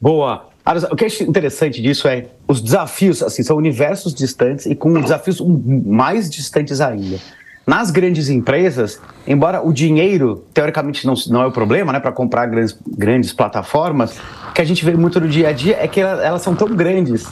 Boa. 0.00 0.48
O 0.90 0.96
que 0.96 1.04
é 1.04 1.22
interessante 1.22 1.80
disso 1.80 2.06
é 2.08 2.26
os 2.46 2.60
desafios, 2.60 3.22
assim, 3.22 3.42
são 3.42 3.56
universos 3.56 4.14
distantes 4.14 4.66
e 4.66 4.74
com 4.74 4.92
desafios 5.00 5.40
mais 5.40 6.28
distantes 6.30 6.80
ainda. 6.80 7.18
Nas 7.64 7.92
grandes 7.92 8.28
empresas, 8.28 9.00
embora 9.26 9.64
o 9.64 9.72
dinheiro, 9.72 10.44
teoricamente, 10.52 11.06
não, 11.06 11.14
não 11.28 11.42
é 11.42 11.46
o 11.46 11.52
problema, 11.52 11.92
né, 11.92 12.00
para 12.00 12.10
comprar 12.10 12.46
grandes, 12.46 12.76
grandes 12.96 13.32
plataformas, 13.32 14.18
o 14.50 14.52
que 14.52 14.60
a 14.60 14.64
gente 14.64 14.84
vê 14.84 14.94
muito 14.94 15.20
no 15.20 15.28
dia 15.28 15.48
a 15.48 15.52
dia 15.52 15.76
é 15.80 15.86
que 15.86 16.00
elas, 16.00 16.20
elas 16.20 16.42
são 16.42 16.56
tão 16.56 16.68
grandes 16.68 17.24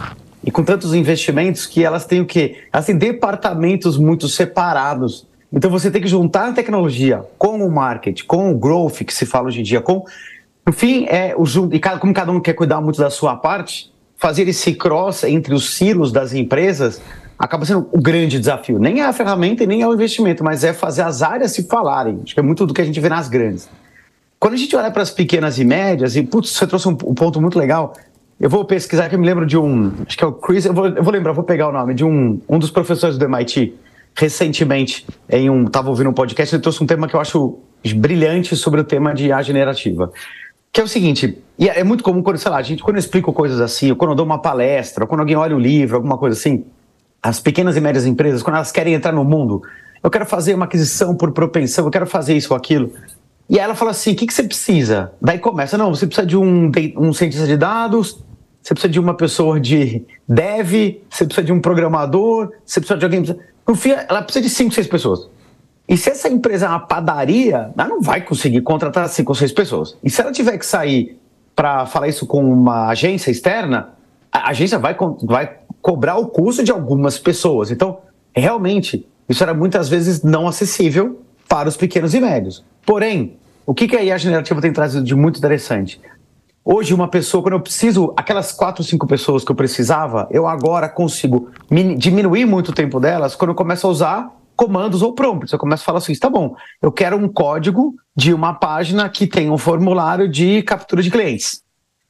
e 0.45 0.51
com 0.51 0.63
tantos 0.63 0.95
investimentos 0.95 1.67
que 1.67 1.85
elas 1.85 2.05
têm 2.05 2.21
o 2.21 2.27
quê? 2.27 2.59
Elas 2.73 2.87
têm 2.87 2.97
departamentos 2.97 3.97
muito 3.97 4.29
separados. 4.29 5.27
Então 5.53 5.71
você 5.71 5.91
tem 5.91 6.01
que 6.01 6.09
juntar 6.09 6.49
a 6.49 6.53
tecnologia 6.53 7.25
com 7.37 7.65
o 7.65 7.71
marketing, 7.71 8.25
com 8.25 8.51
o 8.51 8.59
growth 8.59 9.05
que 9.05 9.13
se 9.13 9.27
fala 9.27 9.49
hoje 9.49 9.61
em 9.61 9.65
dia, 9.65 9.81
com 9.81 10.05
no 10.67 10.73
fim 10.73 11.07
é 11.09 11.35
o 11.37 11.45
e 11.73 11.81
como 11.99 12.15
cada 12.15 12.31
um 12.31 12.41
quer 12.41 12.53
cuidar 12.53 12.81
muito 12.81 13.01
da 13.01 13.11
sua 13.11 13.35
parte, 13.35 13.93
fazer 14.17 14.47
esse 14.47 14.75
cross 14.75 15.25
entre 15.25 15.55
os 15.55 15.75
silos 15.75 16.13
das 16.13 16.33
empresas 16.33 17.01
acaba 17.39 17.65
sendo 17.65 17.89
o 17.91 18.01
grande 18.01 18.39
desafio. 18.39 18.79
Nem 18.79 19.01
é 19.01 19.07
a 19.07 19.13
ferramenta 19.15 19.65
e 19.65 19.67
nem 19.67 19.81
é 19.81 19.89
o 19.89 19.95
investimento, 19.95 20.45
mas 20.45 20.63
é 20.63 20.75
fazer 20.75 21.03
as 21.03 21.23
áreas 21.23 21.53
se 21.53 21.63
falarem. 21.65 22.21
Acho 22.23 22.35
que 22.35 22.41
é 22.41 22.43
muito 22.43 22.67
do 22.67 22.75
que 22.75 22.83
a 22.83 22.85
gente 22.85 23.01
vê 23.01 23.09
nas 23.09 23.29
grandes. 23.29 23.67
Quando 24.39 24.55
a 24.55 24.57
gente 24.59 24.77
olha 24.77 24.91
para 24.91 25.03
as 25.03 25.11
pequenas 25.11 25.59
e 25.59 25.65
médias, 25.65 26.17
e 26.17 26.23
putz, 26.23 26.51
você 26.51 26.67
trouxe 26.67 26.87
um, 26.89 26.95
ponto 26.95 27.41
muito 27.41 27.59
legal. 27.59 27.95
Eu 28.41 28.49
vou 28.49 28.65
pesquisar 28.65 29.11
que 29.11 29.15
eu 29.15 29.19
me 29.19 29.27
lembro 29.27 29.45
de 29.45 29.59
um. 29.59 29.93
Acho 30.07 30.17
que 30.17 30.25
é 30.25 30.27
o 30.27 30.33
Chris, 30.33 30.65
eu 30.65 30.73
vou, 30.73 30.87
eu 30.87 31.03
vou 31.03 31.13
lembrar, 31.13 31.33
vou 31.33 31.45
pegar 31.45 31.69
o 31.69 31.73
nome, 31.73 31.93
de 31.93 32.03
um, 32.03 32.41
um 32.49 32.59
dos 32.59 32.71
professores 32.71 33.19
do 33.19 33.25
MIT, 33.27 33.75
recentemente, 34.17 35.07
em 35.29 35.51
um. 35.51 35.67
Estava 35.67 35.91
ouvindo 35.91 36.09
um 36.09 36.13
podcast, 36.15 36.55
ele 36.55 36.63
trouxe 36.63 36.83
um 36.83 36.87
tema 36.87 37.07
que 37.07 37.15
eu 37.15 37.21
acho 37.21 37.59
brilhante 37.97 38.57
sobre 38.57 38.81
o 38.81 38.85
tema 38.85 39.13
de 39.13 39.27
IA 39.27 39.43
generativa. 39.43 40.11
Que 40.73 40.81
é 40.81 40.85
o 40.85 40.89
seguinte, 40.89 41.37
e 41.59 41.69
é, 41.69 41.81
é 41.81 41.85
muito 41.85 42.03
comum 42.03 42.23
quando, 42.23 42.39
sei 42.39 42.51
lá, 42.51 42.57
a 42.57 42.63
gente, 42.63 42.83
quando 42.83 42.97
eu 42.97 43.01
explico 43.01 43.31
coisas 43.31 43.61
assim, 43.61 43.91
ou 43.91 43.97
quando 43.97 44.13
eu 44.13 44.17
dou 44.17 44.25
uma 44.25 44.41
palestra, 44.41 45.05
ou 45.05 45.09
quando 45.09 45.21
alguém 45.21 45.37
olha 45.37 45.55
o 45.55 45.59
livro, 45.59 45.97
alguma 45.97 46.17
coisa 46.17 46.39
assim, 46.39 46.65
as 47.23 47.41
pequenas 47.41 47.77
e 47.77 47.81
médias 47.81 48.07
empresas, 48.07 48.43
quando 48.43 48.57
elas 48.57 48.73
querem 48.73 48.95
entrar 48.95 49.13
no 49.13 49.23
mundo, 49.23 49.61
eu 50.03 50.09
quero 50.09 50.25
fazer 50.25 50.55
uma 50.55 50.65
aquisição 50.65 51.15
por 51.15 51.31
propensão, 51.33 51.85
eu 51.85 51.91
quero 51.91 52.07
fazer 52.07 52.35
isso 52.35 52.55
ou 52.55 52.57
aquilo. 52.57 52.91
E 53.51 53.59
aí 53.59 53.65
ela 53.65 53.75
fala 53.75 53.91
assim: 53.91 54.13
o 54.13 54.17
que, 54.17 54.27
que 54.27 54.33
você 54.33 54.45
precisa? 54.45 55.13
Daí 55.21 55.39
começa: 55.39 55.77
não, 55.77 55.95
você 55.95 56.07
precisa 56.07 56.27
de 56.27 56.39
um, 56.39 56.71
um 56.97 57.13
cientista 57.13 57.47
de 57.47 57.57
dados, 57.57 58.25
você 58.63 58.75
precisa 58.75 58.93
de 58.93 59.01
uma 59.01 59.15
pessoa 59.15 59.59
de 59.59 60.05
dev, 60.29 61.01
você 61.09 61.25
precisa 61.25 61.43
de 61.43 61.53
um 61.53 61.61
programador, 61.61 62.53
você 62.65 62.81
precisa 62.81 62.99
de 62.99 63.05
alguém. 63.05 63.25
No 63.67 63.75
fim, 63.75 63.91
ela 63.91 64.23
precisa 64.23 64.43
de 64.43 64.51
cinco, 64.51 64.75
seis 64.75 64.87
pessoas. 64.87 65.29
E 65.89 65.97
se 65.97 66.11
essa 66.11 66.29
empresa 66.29 66.67
é 66.67 66.69
uma 66.69 66.81
padaria, 66.81 67.73
ela 67.77 67.89
não 67.89 68.01
vai 68.01 68.21
conseguir 68.21 68.61
contratar 68.61 69.09
cinco 69.09 69.33
ou 69.33 69.35
seis 69.35 69.51
pessoas. 69.51 69.97
E 70.05 70.11
se 70.11 70.21
ela 70.21 70.31
tiver 70.31 70.57
que 70.57 70.65
sair 70.65 71.19
para 71.57 71.85
falar 71.87 72.09
isso 72.09 72.27
com 72.27 72.45
uma 72.45 72.89
agência 72.89 73.31
externa, 73.31 73.91
a 74.31 74.51
agência 74.51 74.79
vai, 74.79 74.97
vai 75.25 75.57
cobrar 75.83 76.17
o 76.17 76.29
custo 76.29 76.63
de 76.63 76.71
algumas 76.71 77.19
pessoas. 77.19 77.71
Então, 77.71 77.99
realmente, 78.35 79.07
isso 79.29 79.43
era 79.43 79.53
muitas 79.53 79.89
vezes 79.89 80.23
não 80.23 80.47
acessível 80.47 81.21
para 81.49 81.69
os 81.69 81.77
pequenos 81.77 82.15
e 82.15 82.21
médios. 82.21 82.65
Porém, 82.87 83.37
o 83.67 83.75
que, 83.75 83.89
que 83.89 83.97
a 83.97 84.03
IA 84.03 84.17
generativa 84.19 84.61
tem 84.61 84.73
trazido 84.73 85.05
de 85.05 85.15
muito 85.15 85.39
interessante? 85.39 86.01
Hoje, 86.65 86.93
uma 86.93 87.09
pessoa, 87.09 87.43
quando 87.43 87.55
eu 87.55 87.61
preciso, 87.61 88.13
aquelas 88.17 88.53
quatro, 88.53 88.85
cinco 88.85 89.07
pessoas 89.07 89.45
que 89.45 89.51
eu 89.51 89.57
precisava, 89.57 90.29
eu 90.31 90.47
agora 90.47 90.89
consigo 90.89 91.51
diminuir 91.97 92.45
muito 92.45 92.69
o 92.69 92.75
tempo 92.75 93.01
delas 93.01 93.35
quando 93.35 93.51
eu 93.51 93.55
começo 93.55 93.87
a 93.87 93.91
usar 93.91 94.37
comandos 94.55 95.01
ou 95.01 95.15
prompts. 95.15 95.53
Eu 95.53 95.59
começo 95.59 95.83
a 95.83 95.87
falar 95.87 95.99
assim: 95.99 96.15
tá 96.15 96.29
bom, 96.29 96.55
eu 96.83 96.93
quero 96.93 97.17
um 97.17 97.29
código 97.29 97.95
de 98.15 98.35
uma 98.35 98.53
página 98.53 99.09
que 99.09 99.27
tem 99.27 99.51
um 99.51 99.57
formulário 99.57 100.29
de 100.29 100.63
captura 100.63 101.03
de 101.03 101.11
clientes. 101.11 101.63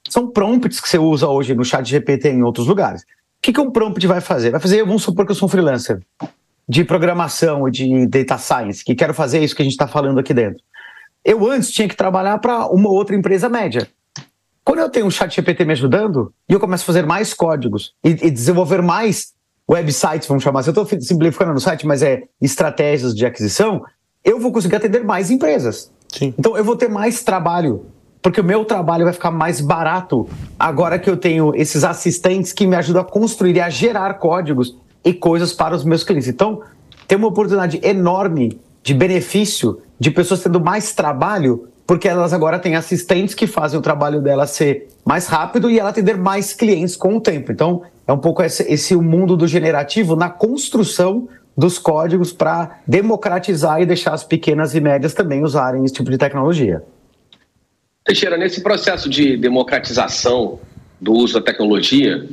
São 0.08 0.28
prompts 0.28 0.80
que 0.80 0.88
você 0.88 0.98
usa 0.98 1.28
hoje 1.28 1.54
no 1.54 1.64
chat 1.64 1.88
GPT 1.88 2.30
e 2.30 2.32
em 2.32 2.42
outros 2.42 2.66
lugares. 2.66 3.02
O 3.02 3.06
que, 3.42 3.52
que 3.52 3.60
um 3.60 3.70
prompt 3.70 4.04
vai 4.06 4.20
fazer? 4.20 4.50
Vai 4.50 4.60
fazer, 4.60 4.84
vamos 4.84 5.02
supor 5.02 5.24
que 5.24 5.30
eu 5.30 5.36
sou 5.36 5.46
um 5.46 5.50
freelancer 5.50 6.02
de 6.68 6.84
programação 6.84 7.62
ou 7.62 7.70
de 7.70 8.06
data 8.06 8.36
science, 8.36 8.84
que 8.84 8.94
quero 8.94 9.14
fazer 9.14 9.42
isso 9.42 9.54
que 9.56 9.62
a 9.62 9.64
gente 9.64 9.72
está 9.72 9.88
falando 9.88 10.18
aqui 10.18 10.34
dentro. 10.34 10.62
Eu 11.24 11.48
antes 11.50 11.70
tinha 11.70 11.88
que 11.88 11.96
trabalhar 11.96 12.38
para 12.38 12.66
uma 12.66 12.90
outra 12.90 13.16
empresa 13.16 13.48
média. 13.48 13.88
Quando 14.64 14.80
eu 14.80 14.88
tenho 14.88 15.06
um 15.06 15.10
chat 15.10 15.34
GPT 15.34 15.64
me 15.64 15.72
ajudando 15.72 16.32
e 16.48 16.52
eu 16.52 16.60
começo 16.60 16.84
a 16.84 16.86
fazer 16.86 17.06
mais 17.06 17.32
códigos 17.34 17.94
e, 18.04 18.10
e 18.10 18.30
desenvolver 18.30 18.82
mais 18.82 19.32
websites, 19.68 20.26
vamos 20.26 20.42
chamar 20.42 20.60
assim, 20.60 20.70
eu 20.70 20.82
estou 20.82 21.00
simplificando 21.00 21.52
no 21.52 21.60
site, 21.60 21.86
mas 21.86 22.02
é 22.02 22.24
estratégias 22.40 23.14
de 23.14 23.24
aquisição, 23.24 23.82
eu 24.24 24.38
vou 24.38 24.52
conseguir 24.52 24.76
atender 24.76 25.04
mais 25.04 25.30
empresas. 25.30 25.90
Sim. 26.08 26.34
Então 26.38 26.56
eu 26.56 26.64
vou 26.64 26.76
ter 26.76 26.88
mais 26.88 27.22
trabalho 27.22 27.86
porque 28.22 28.40
o 28.40 28.44
meu 28.44 28.64
trabalho 28.64 29.04
vai 29.04 29.12
ficar 29.12 29.30
mais 29.30 29.60
barato 29.60 30.28
agora 30.58 30.98
que 30.98 31.08
eu 31.08 31.16
tenho 31.16 31.54
esses 31.54 31.84
assistentes 31.84 32.52
que 32.52 32.66
me 32.66 32.76
ajudam 32.76 33.02
a 33.02 33.04
construir 33.04 33.56
e 33.56 33.60
a 33.60 33.70
gerar 33.70 34.14
códigos 34.14 34.76
e 35.02 35.14
coisas 35.14 35.52
para 35.52 35.74
os 35.74 35.84
meus 35.84 36.04
clientes. 36.04 36.28
Então, 36.28 36.60
tem 37.08 37.16
uma 37.16 37.28
oportunidade 37.28 37.80
enorme 37.82 38.60
de 38.82 38.92
benefício 38.92 39.80
de 39.98 40.10
pessoas 40.10 40.42
tendo 40.42 40.60
mais 40.60 40.92
trabalho, 40.92 41.68
porque 41.90 42.06
elas 42.06 42.32
agora 42.32 42.56
têm 42.56 42.76
assistentes 42.76 43.34
que 43.34 43.48
fazem 43.48 43.76
o 43.76 43.82
trabalho 43.82 44.20
dela 44.20 44.46
ser 44.46 44.86
mais 45.04 45.26
rápido 45.26 45.68
e 45.68 45.76
ela 45.76 45.90
atender 45.90 46.16
mais 46.16 46.52
clientes 46.52 46.94
com 46.94 47.16
o 47.16 47.20
tempo. 47.20 47.50
Então, 47.50 47.82
é 48.06 48.12
um 48.12 48.18
pouco 48.18 48.44
esse, 48.44 48.62
esse 48.72 48.94
o 48.94 49.02
mundo 49.02 49.36
do 49.36 49.44
generativo 49.44 50.14
na 50.14 50.30
construção 50.30 51.28
dos 51.56 51.80
códigos 51.80 52.32
para 52.32 52.78
democratizar 52.86 53.82
e 53.82 53.86
deixar 53.86 54.14
as 54.14 54.22
pequenas 54.22 54.72
e 54.72 54.80
médias 54.80 55.14
também 55.14 55.42
usarem 55.42 55.84
esse 55.84 55.94
tipo 55.94 56.12
de 56.12 56.16
tecnologia. 56.16 56.80
Teixeira, 58.04 58.36
nesse 58.36 58.62
processo 58.62 59.10
de 59.10 59.36
democratização 59.36 60.60
do 61.00 61.12
uso 61.12 61.34
da 61.34 61.40
tecnologia, 61.40 62.24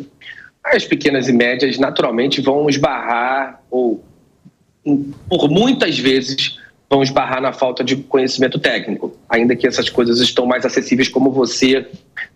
as 0.63 0.85
pequenas 0.85 1.27
e 1.27 1.33
médias 1.33 1.79
naturalmente 1.79 2.41
vão 2.41 2.69
esbarrar, 2.69 3.59
ou 3.71 4.03
por 5.27 5.49
muitas 5.49 5.97
vezes 5.97 6.59
vão 6.89 7.03
esbarrar 7.03 7.41
na 7.41 7.51
falta 7.51 7.83
de 7.83 7.97
conhecimento 7.97 8.59
técnico, 8.59 9.15
ainda 9.29 9.55
que 9.55 9.67
essas 9.67 9.89
coisas 9.89 10.19
estão 10.19 10.45
mais 10.45 10.65
acessíveis, 10.65 11.09
como 11.09 11.31
você 11.31 11.85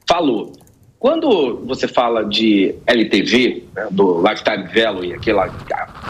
falou. 0.08 0.54
Quando 1.00 1.64
você 1.66 1.88
fala 1.88 2.24
de 2.26 2.76
LTV, 2.86 3.64
né, 3.76 3.88
do 3.90 4.22
Lifetime 4.22 4.68
Value, 4.68 5.14
aquela 5.14 5.48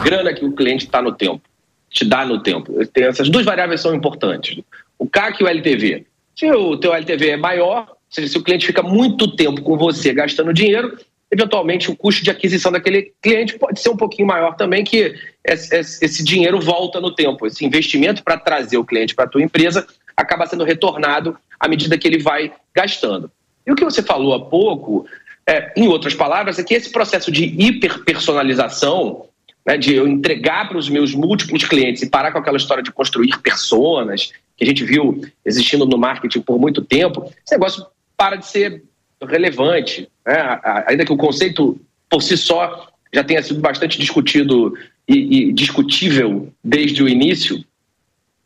grana 0.04 0.34
que 0.34 0.44
o 0.44 0.52
cliente 0.52 0.84
está 0.84 1.00
no 1.00 1.12
tempo, 1.12 1.40
te 1.88 2.04
dá 2.04 2.24
no 2.26 2.42
tempo, 2.42 2.74
tem 2.86 3.04
essas 3.04 3.28
duas 3.28 3.44
variáveis 3.44 3.80
são 3.80 3.94
importantes, 3.94 4.62
o 4.98 5.08
CAC 5.08 5.40
e 5.40 5.44
o 5.44 5.48
LTV. 5.48 6.06
Se 6.36 6.50
o 6.50 6.76
teu 6.76 6.92
LTV 6.94 7.30
é 7.30 7.36
maior, 7.36 7.86
ou 7.90 7.96
seja, 8.10 8.28
se 8.28 8.38
o 8.38 8.42
cliente 8.42 8.66
fica 8.66 8.82
muito 8.82 9.34
tempo 9.34 9.62
com 9.62 9.76
você 9.76 10.12
gastando 10.12 10.52
dinheiro, 10.52 10.96
eventualmente 11.32 11.90
o 11.90 11.96
custo 11.96 12.22
de 12.22 12.30
aquisição 12.30 12.70
daquele 12.70 13.14
cliente 13.22 13.58
pode 13.58 13.80
ser 13.80 13.88
um 13.88 13.96
pouquinho 13.96 14.28
maior 14.28 14.54
também, 14.54 14.84
que 14.84 15.14
esse 15.42 16.22
dinheiro 16.22 16.60
volta 16.60 17.00
no 17.00 17.14
tempo. 17.14 17.46
Esse 17.46 17.64
investimento 17.64 18.22
para 18.22 18.36
trazer 18.36 18.76
o 18.76 18.84
cliente 18.84 19.14
para 19.14 19.24
a 19.24 19.28
tua 19.28 19.42
empresa 19.42 19.86
acaba 20.14 20.46
sendo 20.46 20.62
retornado 20.62 21.36
à 21.58 21.66
medida 21.66 21.96
que 21.96 22.06
ele 22.06 22.18
vai 22.18 22.52
gastando. 22.74 23.30
E 23.66 23.72
o 23.72 23.74
que 23.74 23.84
você 23.84 24.02
falou 24.02 24.34
há 24.34 24.44
pouco, 24.44 25.06
é, 25.46 25.72
em 25.74 25.88
outras 25.88 26.14
palavras, 26.14 26.58
é 26.58 26.62
que 26.62 26.74
esse 26.74 26.92
processo 26.92 27.32
de 27.32 27.44
hiperpersonalização, 27.44 29.26
né, 29.64 29.78
de 29.78 29.94
eu 29.94 30.06
entregar 30.06 30.68
para 30.68 30.76
os 30.76 30.90
meus 30.90 31.14
múltiplos 31.14 31.64
clientes 31.64 32.02
e 32.02 32.10
parar 32.10 32.32
com 32.32 32.38
aquela 32.38 32.58
história 32.58 32.82
de 32.82 32.92
construir 32.92 33.38
personas, 33.38 34.32
que 34.54 34.64
a 34.64 34.66
gente 34.66 34.84
viu 34.84 35.22
existindo 35.46 35.86
no 35.86 35.96
marketing 35.96 36.42
por 36.42 36.58
muito 36.58 36.82
tempo, 36.84 37.24
esse 37.24 37.54
negócio 37.54 37.86
para 38.16 38.36
de 38.36 38.46
ser 38.46 38.82
relevante. 39.26 40.08
Né? 40.26 40.60
Ainda 40.86 41.04
que 41.04 41.12
o 41.12 41.16
conceito 41.16 41.80
por 42.08 42.22
si 42.22 42.36
só 42.36 42.88
já 43.12 43.22
tenha 43.22 43.42
sido 43.42 43.60
bastante 43.60 43.98
discutido 43.98 44.74
e, 45.06 45.48
e 45.48 45.52
discutível 45.52 46.52
desde 46.62 47.02
o 47.02 47.08
início, 47.08 47.64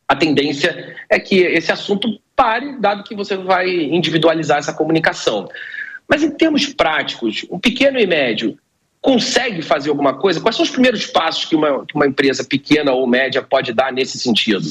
a 0.09 0.15
tendência 0.15 0.97
é 1.09 1.19
que 1.19 1.37
esse 1.37 1.71
assunto 1.71 2.21
pare, 2.35 2.79
dado 2.79 3.05
que 3.05 3.15
você 3.15 3.37
vai 3.37 3.69
individualizar 3.69 4.59
essa 4.59 4.73
comunicação. 4.73 5.49
Mas 6.09 6.23
em 6.23 6.31
termos 6.31 6.67
práticos, 6.67 7.45
o 7.49 7.59
pequeno 7.59 7.99
e 7.99 8.07
médio 8.07 8.57
consegue 9.01 9.63
fazer 9.63 9.91
alguma 9.91 10.15
coisa? 10.15 10.41
Quais 10.41 10.57
são 10.57 10.65
os 10.65 10.71
primeiros 10.71 11.07
passos 11.07 11.45
que 11.45 11.55
uma, 11.55 11.87
que 11.87 11.95
uma 11.95 12.07
empresa 12.07 12.45
pequena 12.45 12.93
ou 12.93 13.07
média 13.07 13.43
pode 13.43 13.73
dar 13.73 13.93
nesse 13.93 14.19
sentido? 14.19 14.67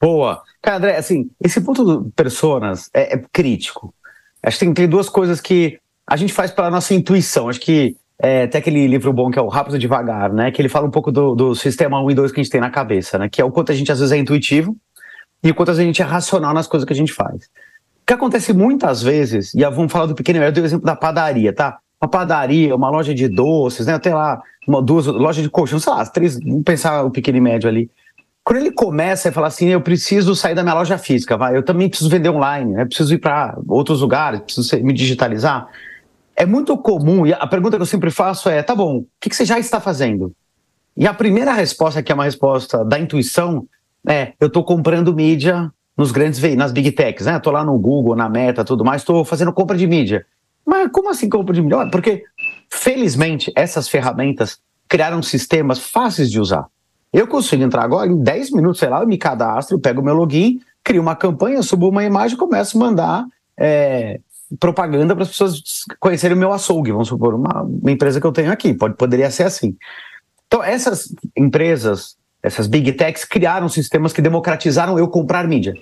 Boa. 0.00 0.42
Cara, 0.62 0.76
André, 0.76 0.96
assim, 0.96 1.30
esse 1.42 1.60
ponto 1.60 1.84
do 1.84 2.10
personas 2.12 2.90
é, 2.94 3.14
é 3.14 3.24
crítico. 3.32 3.94
Acho 4.48 4.58
que 4.58 4.64
tem, 4.64 4.74
tem 4.74 4.88
duas 4.88 5.08
coisas 5.08 5.40
que 5.40 5.78
a 6.06 6.16
gente 6.16 6.32
faz 6.32 6.50
pela 6.50 6.70
nossa 6.70 6.94
intuição. 6.94 7.48
Acho 7.48 7.60
que 7.60 7.96
é, 8.18 8.46
tem 8.46 8.58
aquele 8.58 8.86
livro 8.86 9.12
bom 9.12 9.30
que 9.30 9.38
é 9.38 9.42
o 9.42 9.46
Rápido 9.46 9.76
e 9.76 9.78
Devagar, 9.78 10.32
né? 10.32 10.50
Que 10.50 10.62
ele 10.62 10.70
fala 10.70 10.86
um 10.86 10.90
pouco 10.90 11.12
do, 11.12 11.34
do 11.34 11.54
sistema 11.54 12.02
1 12.02 12.10
e 12.10 12.14
2 12.14 12.32
que 12.32 12.40
a 12.40 12.42
gente 12.42 12.50
tem 12.50 12.60
na 12.60 12.70
cabeça, 12.70 13.18
né? 13.18 13.28
Que 13.28 13.42
é 13.42 13.44
o 13.44 13.50
quanto 13.50 13.70
a 13.70 13.74
gente 13.74 13.92
às 13.92 14.00
vezes 14.00 14.12
é 14.12 14.16
intuitivo 14.16 14.74
e 15.44 15.50
o 15.50 15.54
quanto 15.54 15.70
a 15.70 15.74
gente 15.74 16.00
é 16.00 16.04
racional 16.04 16.54
nas 16.54 16.66
coisas 16.66 16.86
que 16.86 16.92
a 16.92 16.96
gente 16.96 17.12
faz. 17.12 17.44
O 18.02 18.06
que 18.06 18.12
acontece 18.14 18.54
muitas 18.54 19.02
vezes, 19.02 19.52
e 19.54 19.62
vamos 19.64 19.92
falar 19.92 20.06
do 20.06 20.14
pequeno, 20.14 20.42
eu 20.42 20.50
dei 20.50 20.62
o 20.62 20.66
exemplo 20.66 20.86
da 20.86 20.96
padaria, 20.96 21.52
tá? 21.52 21.78
Uma 22.00 22.08
padaria, 22.08 22.74
uma 22.74 22.88
loja 22.88 23.14
de 23.14 23.28
doces, 23.28 23.86
né? 23.86 23.92
Até 23.92 24.14
lá, 24.14 24.40
uma, 24.66 24.80
duas 24.80 25.06
lojas 25.06 25.42
de 25.42 25.50
colchão, 25.50 25.78
sei 25.78 25.92
lá, 25.92 26.06
três, 26.06 26.40
vamos 26.40 26.62
pensar 26.64 27.02
o 27.04 27.10
pequeno 27.10 27.36
e 27.36 27.40
médio 27.40 27.68
ali. 27.68 27.90
Quando 28.48 28.60
ele 28.60 28.72
começa 28.72 29.28
a 29.28 29.32
falar 29.32 29.48
assim, 29.48 29.66
eu 29.68 29.80
preciso 29.82 30.34
sair 30.34 30.54
da 30.54 30.62
minha 30.62 30.74
loja 30.74 30.96
física, 30.96 31.36
vai, 31.36 31.54
eu 31.54 31.62
também 31.62 31.86
preciso 31.86 32.08
vender 32.08 32.30
online, 32.30 32.72
né? 32.72 32.86
preciso 32.86 33.12
ir 33.12 33.18
para 33.18 33.58
outros 33.68 34.00
lugares, 34.00 34.40
preciso 34.40 34.82
me 34.82 34.94
digitalizar. 34.94 35.68
É 36.34 36.46
muito 36.46 36.74
comum, 36.78 37.26
e 37.26 37.34
a 37.34 37.46
pergunta 37.46 37.76
que 37.76 37.82
eu 37.82 37.86
sempre 37.86 38.10
faço 38.10 38.48
é: 38.48 38.62
tá 38.62 38.74
bom, 38.74 39.00
o 39.00 39.06
que, 39.20 39.28
que 39.28 39.36
você 39.36 39.44
já 39.44 39.58
está 39.58 39.80
fazendo? 39.80 40.32
E 40.96 41.06
a 41.06 41.12
primeira 41.12 41.52
resposta, 41.52 42.02
que 42.02 42.10
é 42.10 42.14
uma 42.14 42.24
resposta 42.24 42.82
da 42.82 42.98
intuição, 42.98 43.66
é: 44.08 44.32
eu 44.40 44.46
estou 44.46 44.64
comprando 44.64 45.14
mídia 45.14 45.70
nos 45.94 46.10
grandes 46.10 46.40
nas 46.56 46.72
big 46.72 46.90
techs, 46.92 47.26
né? 47.26 47.36
Estou 47.36 47.52
lá 47.52 47.62
no 47.62 47.78
Google, 47.78 48.16
na 48.16 48.30
Meta, 48.30 48.64
tudo 48.64 48.82
mais, 48.82 49.02
estou 49.02 49.26
fazendo 49.26 49.52
compra 49.52 49.76
de 49.76 49.86
mídia. 49.86 50.24
Mas 50.64 50.90
como 50.90 51.10
assim 51.10 51.28
compra 51.28 51.52
de 51.52 51.60
mídia? 51.60 51.86
Porque, 51.90 52.24
felizmente, 52.70 53.52
essas 53.54 53.90
ferramentas 53.90 54.58
criaram 54.88 55.22
sistemas 55.22 55.78
fáceis 55.78 56.30
de 56.30 56.40
usar. 56.40 56.66
Eu 57.12 57.26
consigo 57.26 57.62
entrar 57.62 57.82
agora, 57.82 58.10
em 58.10 58.22
10 58.22 58.52
minutos, 58.52 58.78
sei 58.78 58.88
lá, 58.88 59.00
eu 59.00 59.06
me 59.06 59.16
cadastro, 59.16 59.78
pego 59.78 60.00
o 60.00 60.04
meu 60.04 60.14
login, 60.14 60.60
crio 60.84 61.00
uma 61.00 61.16
campanha, 61.16 61.62
subo 61.62 61.88
uma 61.88 62.04
imagem 62.04 62.36
e 62.36 62.38
começo 62.38 62.76
a 62.76 62.80
mandar 62.80 63.26
é, 63.56 64.20
propaganda 64.58 65.14
para 65.14 65.24
as 65.24 65.30
pessoas 65.30 65.62
conhecerem 65.98 66.36
o 66.36 66.40
meu 66.40 66.52
açougue, 66.52 66.92
vamos 66.92 67.08
supor, 67.08 67.34
uma, 67.34 67.62
uma, 67.62 67.90
empresa 67.90 68.20
que 68.20 68.26
eu 68.26 68.32
tenho 68.32 68.52
aqui, 68.52 68.72
pode, 68.72 68.94
poderia 68.94 69.30
ser 69.30 69.44
assim. 69.44 69.76
Então, 70.46 70.62
essas 70.62 71.14
empresas, 71.36 72.16
essas 72.42 72.66
big 72.66 72.92
techs, 72.92 73.24
criaram 73.24 73.68
sistemas 73.68 74.12
que 74.12 74.22
democratizaram 74.22 74.98
eu 74.98 75.08
comprar 75.08 75.46
mídia. 75.46 75.74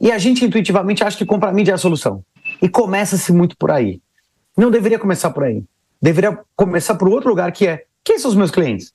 E 0.00 0.10
a 0.10 0.18
gente 0.18 0.44
intuitivamente 0.44 1.02
acha 1.02 1.16
que 1.16 1.24
comprar 1.24 1.52
mídia 1.52 1.72
é 1.72 1.74
a 1.74 1.78
solução. 1.78 2.24
E 2.60 2.68
começa-se 2.68 3.32
muito 3.32 3.56
por 3.56 3.70
aí. 3.70 4.00
Não 4.56 4.70
deveria 4.70 4.98
começar 4.98 5.30
por 5.30 5.44
aí. 5.44 5.64
Deveria 6.00 6.38
começar 6.56 6.96
por 6.96 7.08
outro 7.08 7.30
lugar 7.30 7.50
que 7.52 7.66
é: 7.66 7.84
quem 8.04 8.18
são 8.18 8.30
os 8.30 8.36
meus 8.36 8.50
clientes? 8.50 8.92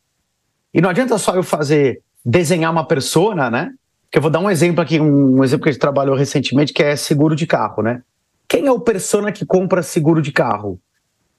E 0.77 0.81
não 0.81 0.91
adianta 0.91 1.17
só 1.17 1.33
eu 1.33 1.41
fazer, 1.41 2.03
desenhar 2.23 2.71
uma 2.71 2.85
persona, 2.85 3.49
né? 3.49 3.73
Que 4.11 4.19
eu 4.19 4.21
vou 4.21 4.29
dar 4.29 4.39
um 4.39 4.47
exemplo 4.47 4.79
aqui, 4.79 4.99
um, 4.99 5.43
exemplo 5.43 5.63
que 5.63 5.69
a 5.69 5.71
gente 5.71 5.81
trabalhou 5.81 6.15
recentemente, 6.15 6.71
que 6.71 6.83
é 6.83 6.95
seguro 6.95 7.35
de 7.35 7.47
carro, 7.47 7.81
né? 7.81 8.03
Quem 8.47 8.67
é 8.67 8.71
o 8.71 8.79
persona 8.79 9.31
que 9.31 9.43
compra 9.43 9.81
seguro 9.81 10.21
de 10.21 10.31
carro? 10.31 10.79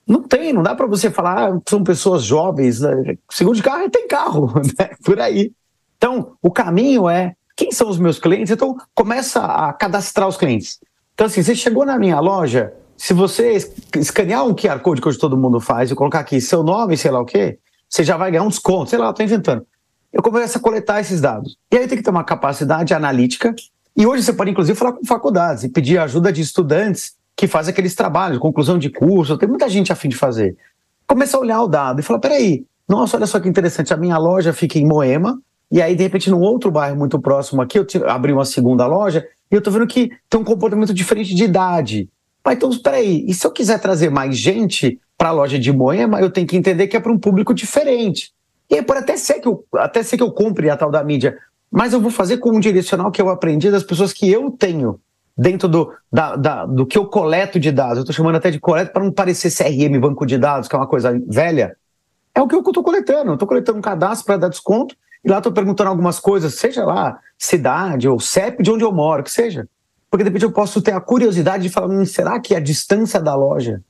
Não 0.04 0.24
tem, 0.24 0.52
não 0.52 0.60
dá 0.60 0.74
para 0.74 0.88
você 0.88 1.08
falar, 1.08 1.50
ah, 1.50 1.60
são 1.68 1.84
pessoas 1.84 2.24
jovens. 2.24 2.80
Né? 2.80 3.16
Seguro 3.30 3.56
de 3.56 3.62
carro 3.62 3.88
tem 3.88 4.08
carro, 4.08 4.52
né? 4.76 4.90
por 5.04 5.20
aí. 5.20 5.52
Então, 5.96 6.32
o 6.42 6.50
caminho 6.50 7.08
é 7.08 7.36
quem 7.56 7.70
são 7.70 7.88
os 7.88 7.98
meus 7.98 8.18
clientes? 8.18 8.50
Então, 8.50 8.76
começa 8.92 9.40
a 9.40 9.72
cadastrar 9.72 10.26
os 10.26 10.36
clientes. 10.36 10.80
Então, 11.14 11.28
assim, 11.28 11.44
você 11.44 11.54
chegou 11.54 11.86
na 11.86 11.96
minha 11.96 12.18
loja, 12.18 12.72
se 12.96 13.14
você 13.14 13.56
escanear 13.96 14.44
um 14.44 14.52
QR 14.52 14.80
Code 14.80 15.00
que 15.00 15.06
hoje 15.06 15.16
todo 15.18 15.36
mundo 15.36 15.60
faz 15.60 15.92
e 15.92 15.94
colocar 15.94 16.18
aqui 16.18 16.40
seu 16.40 16.64
nome, 16.64 16.96
sei 16.96 17.12
lá 17.12 17.20
o 17.20 17.24
quê, 17.24 17.60
você 17.88 18.04
já 18.04 18.16
vai 18.16 18.30
ganhar 18.30 18.44
um 18.44 18.48
desconto, 18.48 18.90
sei 18.90 18.98
lá, 18.98 19.10
estou 19.10 19.24
inventando. 19.24 19.66
Eu 20.12 20.22
começo 20.22 20.58
a 20.58 20.60
coletar 20.60 21.00
esses 21.00 21.20
dados. 21.20 21.56
E 21.72 21.76
aí 21.76 21.86
tem 21.86 21.98
que 21.98 22.04
ter 22.04 22.10
uma 22.10 22.24
capacidade 22.24 22.94
analítica 22.94 23.54
e 23.98 24.06
hoje 24.06 24.22
você 24.22 24.32
pode, 24.32 24.52
inclusive, 24.52 24.78
falar 24.78 24.92
com 24.92 25.04
faculdades 25.04 25.64
e 25.64 25.68
pedir 25.68 25.98
ajuda 25.98 26.32
de 26.32 26.40
estudantes 26.40 27.16
que 27.34 27.48
fazem 27.48 27.72
aqueles 27.72 27.96
trabalhos, 27.96 28.38
conclusão 28.38 28.78
de 28.78 28.90
curso, 28.90 29.36
tem 29.36 29.48
muita 29.48 29.68
gente 29.68 29.92
a 29.92 29.96
fim 29.96 30.08
de 30.08 30.16
fazer. 30.16 30.56
Começa 31.04 31.36
a 31.36 31.40
olhar 31.40 31.60
o 31.62 31.66
dado 31.66 31.98
e 31.98 32.02
falar: 32.02 32.20
peraí, 32.20 32.64
nossa, 32.88 33.16
olha 33.16 33.26
só 33.26 33.40
que 33.40 33.48
interessante, 33.48 33.92
a 33.92 33.96
minha 33.96 34.16
loja 34.16 34.52
fica 34.52 34.78
em 34.78 34.86
Moema, 34.86 35.40
e 35.70 35.82
aí, 35.82 35.96
de 35.96 36.02
repente, 36.04 36.30
num 36.30 36.40
outro 36.40 36.70
bairro 36.70 36.96
muito 36.96 37.18
próximo 37.20 37.60
aqui, 37.60 37.78
eu 37.78 37.86
abri 38.08 38.32
uma 38.32 38.44
segunda 38.44 38.86
loja 38.86 39.26
e 39.50 39.54
eu 39.54 39.60
tô 39.60 39.70
vendo 39.70 39.86
que 39.86 40.10
tem 40.30 40.40
um 40.40 40.44
comportamento 40.44 40.94
diferente 40.94 41.34
de 41.34 41.44
idade. 41.44 42.08
Mas 42.44 42.56
então, 42.56 42.70
peraí, 42.78 43.24
e 43.26 43.34
se 43.34 43.46
eu 43.46 43.50
quiser 43.50 43.80
trazer 43.80 44.10
mais 44.10 44.38
gente 44.38 45.00
para 45.18 45.30
a 45.30 45.32
loja 45.32 45.58
de 45.58 45.72
Moema, 45.72 46.20
eu 46.20 46.30
tenho 46.30 46.46
que 46.46 46.56
entender 46.56 46.86
que 46.86 46.96
é 46.96 47.00
para 47.00 47.12
um 47.12 47.18
público 47.18 47.52
diferente. 47.52 48.32
E 48.70 48.76
aí 48.76 48.82
pode 48.82 49.00
até 49.00 49.16
ser 49.16 49.40
que 49.40 49.48
eu, 49.48 49.64
até 49.74 50.02
ser 50.02 50.16
que 50.16 50.22
eu 50.22 50.30
compre 50.30 50.70
a 50.70 50.76
tal 50.76 50.90
da 50.90 51.02
mídia, 51.02 51.36
mas 51.70 51.92
eu 51.92 52.00
vou 52.00 52.10
fazer 52.10 52.38
com 52.38 52.50
um 52.50 52.60
direcional 52.60 53.10
que 53.10 53.20
eu 53.20 53.28
aprendi 53.28 53.70
das 53.70 53.82
pessoas 53.82 54.12
que 54.12 54.30
eu 54.30 54.50
tenho 54.52 55.00
dentro 55.36 55.68
do, 55.68 55.92
da, 56.12 56.36
da, 56.36 56.66
do 56.66 56.86
que 56.86 56.96
eu 56.96 57.06
coleto 57.06 57.58
de 57.58 57.72
dados. 57.72 57.96
Eu 57.96 58.02
estou 58.02 58.14
chamando 58.14 58.36
até 58.36 58.50
de 58.50 58.60
coleta 58.60 58.92
para 58.92 59.02
não 59.02 59.10
parecer 59.10 59.50
CRM, 59.50 59.98
banco 60.00 60.24
de 60.24 60.38
dados, 60.38 60.68
que 60.68 60.74
é 60.76 60.78
uma 60.78 60.86
coisa 60.86 61.20
velha. 61.26 61.76
É 62.34 62.40
o 62.40 62.46
que 62.46 62.54
eu 62.54 62.60
estou 62.60 62.82
coletando. 62.82 63.30
Eu 63.30 63.34
estou 63.34 63.48
coletando 63.48 63.78
um 63.78 63.82
cadastro 63.82 64.24
para 64.24 64.36
dar 64.36 64.48
desconto 64.48 64.94
e 65.24 65.30
lá 65.30 65.38
estou 65.38 65.52
perguntando 65.52 65.90
algumas 65.90 66.20
coisas, 66.20 66.54
seja 66.54 66.84
lá 66.84 67.18
cidade 67.36 68.08
ou 68.08 68.20
CEP 68.20 68.62
de 68.62 68.70
onde 68.70 68.84
eu 68.84 68.92
moro, 68.92 69.22
que 69.22 69.30
seja. 69.30 69.68
Porque 70.10 70.22
de 70.22 70.30
repente 70.30 70.44
eu 70.44 70.52
posso 70.52 70.80
ter 70.80 70.92
a 70.92 71.00
curiosidade 71.00 71.64
de 71.64 71.68
falar, 71.68 71.88
hum, 71.88 72.04
será 72.04 72.38
que 72.40 72.54
a 72.54 72.60
distância 72.60 73.20
da 73.20 73.34
loja 73.34 73.82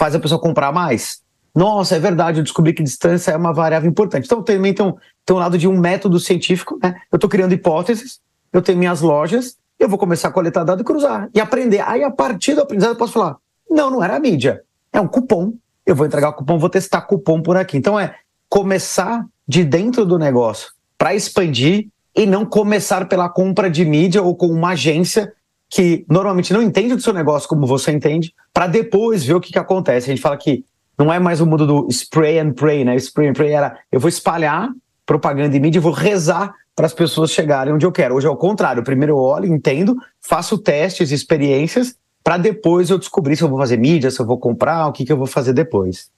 faz 0.00 0.14
a 0.14 0.18
pessoa 0.18 0.40
comprar 0.40 0.72
mais? 0.72 1.20
Nossa, 1.54 1.94
é 1.94 1.98
verdade, 1.98 2.40
eu 2.40 2.42
descobri 2.42 2.72
que 2.72 2.82
distância 2.82 3.32
é 3.32 3.36
uma 3.36 3.52
variável 3.52 3.90
importante. 3.90 4.24
Então, 4.24 4.42
também 4.42 4.72
tem 4.72 4.86
um, 4.86 4.94
tem 5.26 5.36
um 5.36 5.38
lado 5.38 5.58
de 5.58 5.68
um 5.68 5.78
método 5.78 6.18
científico, 6.18 6.78
né? 6.82 6.96
Eu 7.12 7.16
estou 7.18 7.28
criando 7.28 7.52
hipóteses, 7.52 8.18
eu 8.50 8.62
tenho 8.62 8.78
minhas 8.78 9.02
lojas, 9.02 9.58
eu 9.78 9.90
vou 9.90 9.98
começar 9.98 10.28
a 10.28 10.30
coletar 10.30 10.64
dados 10.64 10.80
e 10.80 10.84
cruzar, 10.84 11.28
e 11.34 11.38
aprender. 11.40 11.80
Aí, 11.80 12.02
a 12.02 12.10
partir 12.10 12.54
do 12.54 12.62
aprendizado, 12.62 12.92
eu 12.92 12.96
posso 12.96 13.12
falar: 13.12 13.36
não, 13.68 13.90
não 13.90 14.02
era 14.02 14.16
a 14.16 14.20
mídia, 14.20 14.62
é 14.90 14.98
um 14.98 15.06
cupom. 15.06 15.52
Eu 15.84 15.94
vou 15.94 16.06
entregar 16.06 16.30
o 16.30 16.32
cupom, 16.32 16.58
vou 16.58 16.70
testar 16.70 17.02
cupom 17.02 17.42
por 17.42 17.58
aqui. 17.58 17.76
Então, 17.76 18.00
é 18.00 18.14
começar 18.48 19.26
de 19.46 19.64
dentro 19.64 20.06
do 20.06 20.18
negócio 20.18 20.72
para 20.96 21.14
expandir 21.14 21.88
e 22.16 22.24
não 22.24 22.46
começar 22.46 23.06
pela 23.06 23.28
compra 23.28 23.68
de 23.68 23.84
mídia 23.84 24.22
ou 24.22 24.34
com 24.34 24.46
uma 24.46 24.70
agência 24.70 25.30
que 25.70 26.04
normalmente 26.08 26.52
não 26.52 26.60
entende 26.60 26.96
do 26.96 27.00
seu 27.00 27.12
negócio 27.12 27.48
como 27.48 27.64
você 27.64 27.92
entende, 27.92 28.34
para 28.52 28.66
depois 28.66 29.24
ver 29.24 29.34
o 29.34 29.40
que, 29.40 29.52
que 29.52 29.58
acontece. 29.58 30.10
A 30.10 30.14
gente 30.14 30.22
fala 30.22 30.36
que 30.36 30.64
não 30.98 31.12
é 31.12 31.18
mais 31.20 31.40
o 31.40 31.46
mundo 31.46 31.66
do 31.66 31.88
spray 31.90 32.40
and 32.40 32.52
pray, 32.52 32.84
né? 32.84 32.96
Spray 32.96 33.28
and 33.28 33.32
pray 33.34 33.52
era 33.52 33.78
eu 33.90 34.00
vou 34.00 34.08
espalhar 34.08 34.68
propaganda 35.06 35.56
e 35.56 35.60
mídia 35.60 35.78
e 35.78 35.82
vou 35.82 35.92
rezar 35.92 36.52
para 36.74 36.86
as 36.86 36.92
pessoas 36.92 37.30
chegarem 37.30 37.72
onde 37.72 37.86
eu 37.86 37.92
quero. 37.92 38.16
Hoje 38.16 38.26
é 38.26 38.30
o 38.30 38.36
contrário. 38.36 38.82
Primeiro 38.82 39.12
eu 39.12 39.18
olho, 39.18 39.46
entendo, 39.46 39.96
faço 40.20 40.58
testes, 40.58 41.12
experiências, 41.12 41.94
para 42.22 42.36
depois 42.36 42.90
eu 42.90 42.98
descobrir 42.98 43.36
se 43.36 43.42
eu 43.42 43.48
vou 43.48 43.58
fazer 43.58 43.76
mídia, 43.76 44.10
se 44.10 44.20
eu 44.20 44.26
vou 44.26 44.38
comprar, 44.38 44.86
o 44.88 44.92
que, 44.92 45.04
que 45.04 45.12
eu 45.12 45.16
vou 45.16 45.26
fazer 45.26 45.52
depois. 45.52 46.10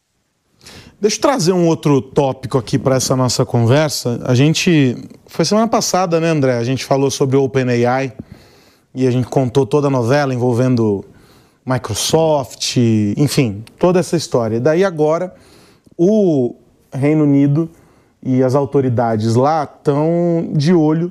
Deixa 1.01 1.17
eu 1.17 1.21
trazer 1.21 1.53
um 1.53 1.67
outro 1.67 2.01
tópico 2.01 2.57
aqui 2.57 2.79
para 2.79 2.97
essa 2.97 3.15
nossa 3.17 3.45
conversa. 3.45 4.21
A 4.25 4.35
gente. 4.35 4.97
Foi 5.27 5.45
semana 5.45 5.69
passada, 5.69 6.21
né, 6.21 6.29
André? 6.29 6.57
A 6.57 6.65
gente 6.65 6.85
falou 6.85 7.11
sobre 7.11 7.37
o 7.37 7.43
OpenAI 7.43 8.15
e 8.95 9.07
a 9.07 9.11
gente 9.11 9.27
contou 9.27 9.67
toda 9.67 9.87
a 9.87 9.91
novela 9.91 10.35
envolvendo 10.35 11.05
Microsoft, 11.65 12.77
enfim, 13.17 13.65
toda 13.79 14.01
essa 14.01 14.17
história. 14.17 14.61
Daí 14.61 14.85
agora 14.85 15.35
o 15.97 16.55
Reino 16.93 17.25
Unido 17.25 17.71
e 18.23 18.43
as 18.43 18.55
autoridades 18.55 19.35
lá 19.35 19.65
estão 19.65 20.51
de 20.53 20.73
olho 20.73 21.11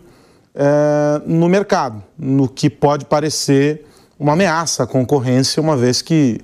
é, 0.54 1.22
no 1.26 1.48
mercado, 1.48 2.04
no 2.18 2.48
que 2.48 2.70
pode 2.70 3.06
parecer 3.06 3.86
uma 4.20 4.34
ameaça 4.34 4.84
à 4.84 4.88
concorrência, 4.88 5.62
uma 5.62 5.76
vez 5.76 6.02
que 6.02 6.40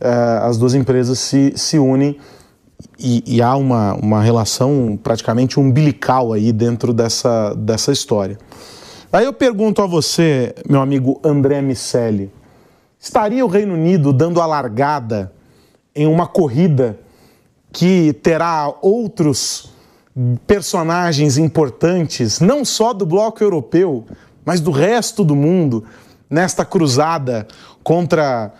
é, 0.00 0.08
as 0.42 0.58
duas 0.58 0.74
empresas 0.74 1.18
se, 1.18 1.52
se 1.56 1.78
unem 1.78 2.18
e, 2.98 3.22
e, 3.26 3.42
há 3.42 3.56
uma, 3.56 3.94
uma 3.94 4.20
relação 4.20 4.98
praticamente 5.02 5.58
umbilical 5.58 6.32
aí 6.32 6.52
dentro 6.52 6.92
dessa, 6.92 7.54
dessa 7.54 7.92
história. 7.92 8.36
Aí 9.12 9.26
eu 9.26 9.32
pergunto 9.32 9.82
a 9.82 9.86
você, 9.86 10.54
meu 10.66 10.80
amigo 10.80 11.20
André 11.22 11.60
Miceli, 11.60 12.32
Estaria 12.98 13.44
o 13.44 13.48
Reino 13.48 13.74
Unido 13.74 14.12
dando 14.12 14.40
a 14.40 14.46
largada 14.46 15.32
em 15.92 16.06
uma 16.06 16.24
corrida 16.24 16.98
que 17.72 18.12
terá 18.22 18.72
outros 18.80 19.72
personagens 20.46 21.36
importantes, 21.36 22.38
não 22.38 22.64
só 22.64 22.92
do 22.92 23.04
bloco 23.04 23.42
europeu, 23.42 24.06
mas 24.44 24.60
do 24.60 24.70
resto 24.70 25.24
do 25.24 25.34
mundo, 25.34 25.84
nesta 26.30 26.64
cruzada 26.64 27.46
contra 27.82 28.52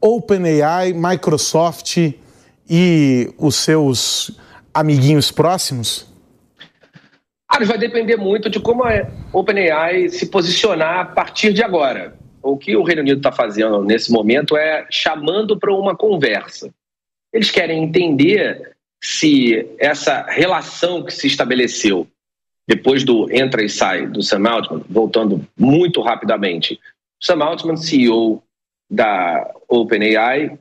OpenAI, 0.00 0.92
Microsoft 0.92 2.14
e 2.70 3.34
os 3.36 3.56
seus 3.56 4.38
amiguinhos 4.72 5.32
próximos? 5.32 6.07
Ah, 7.60 7.64
vai 7.64 7.76
depender 7.76 8.16
muito 8.16 8.48
de 8.48 8.60
como 8.60 8.84
a 8.84 9.10
OpenAI 9.32 10.08
se 10.10 10.26
posicionar 10.26 11.00
a 11.00 11.04
partir 11.04 11.52
de 11.52 11.60
agora. 11.60 12.16
O 12.40 12.56
que 12.56 12.76
o 12.76 12.84
Reino 12.84 13.02
Unido 13.02 13.18
está 13.18 13.32
fazendo 13.32 13.82
nesse 13.82 14.12
momento 14.12 14.56
é 14.56 14.86
chamando 14.88 15.58
para 15.58 15.74
uma 15.74 15.96
conversa. 15.96 16.72
Eles 17.32 17.50
querem 17.50 17.82
entender 17.82 18.76
se 19.02 19.68
essa 19.76 20.22
relação 20.28 21.02
que 21.02 21.12
se 21.12 21.26
estabeleceu 21.26 22.06
depois 22.64 23.02
do 23.02 23.28
entra 23.32 23.64
e 23.64 23.68
sai 23.68 24.06
do 24.06 24.22
Sam 24.22 24.48
Altman, 24.48 24.84
voltando 24.88 25.44
muito 25.58 26.00
rapidamente, 26.00 26.78
Sam 27.20 27.42
Altman, 27.42 27.76
CEO 27.76 28.40
da 28.88 29.50
OpenAI, 29.68 30.56